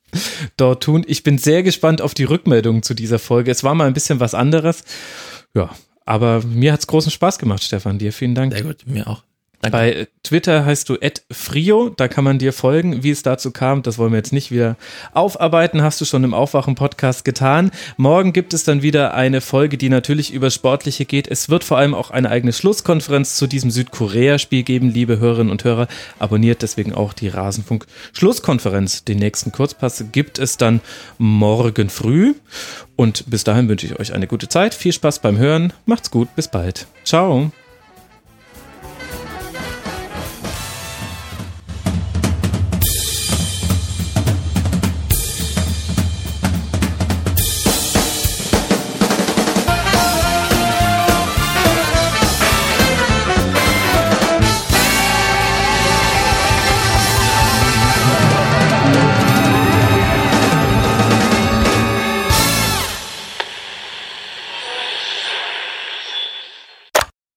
[0.55, 1.03] dort tun.
[1.07, 3.51] Ich bin sehr gespannt auf die Rückmeldungen zu dieser Folge.
[3.51, 4.83] Es war mal ein bisschen was anderes.
[5.55, 5.71] Ja,
[6.05, 7.97] aber mir hat es großen Spaß gemacht, Stefan.
[7.97, 8.53] Dir vielen Dank.
[8.53, 9.23] Sehr gut, mir auch.
[9.61, 9.77] Danke.
[9.77, 10.97] Bei Twitter heißt du
[11.31, 13.03] Frio, da kann man dir folgen.
[13.03, 14.75] Wie es dazu kam, das wollen wir jetzt nicht wieder
[15.13, 17.71] aufarbeiten, hast du schon im Aufwachen-Podcast getan.
[17.97, 21.27] Morgen gibt es dann wieder eine Folge, die natürlich über Sportliche geht.
[21.27, 25.63] Es wird vor allem auch eine eigene Schlusskonferenz zu diesem Südkorea-Spiel geben, liebe Hörerinnen und
[25.63, 25.87] Hörer.
[26.19, 29.03] Abonniert deswegen auch die Rasenfunk-Schlusskonferenz.
[29.03, 30.81] Den nächsten Kurzpass gibt es dann
[31.17, 32.33] morgen früh.
[32.95, 34.73] Und bis dahin wünsche ich euch eine gute Zeit.
[34.73, 35.73] Viel Spaß beim Hören.
[35.85, 36.33] Macht's gut.
[36.35, 36.87] Bis bald.
[37.03, 37.51] Ciao.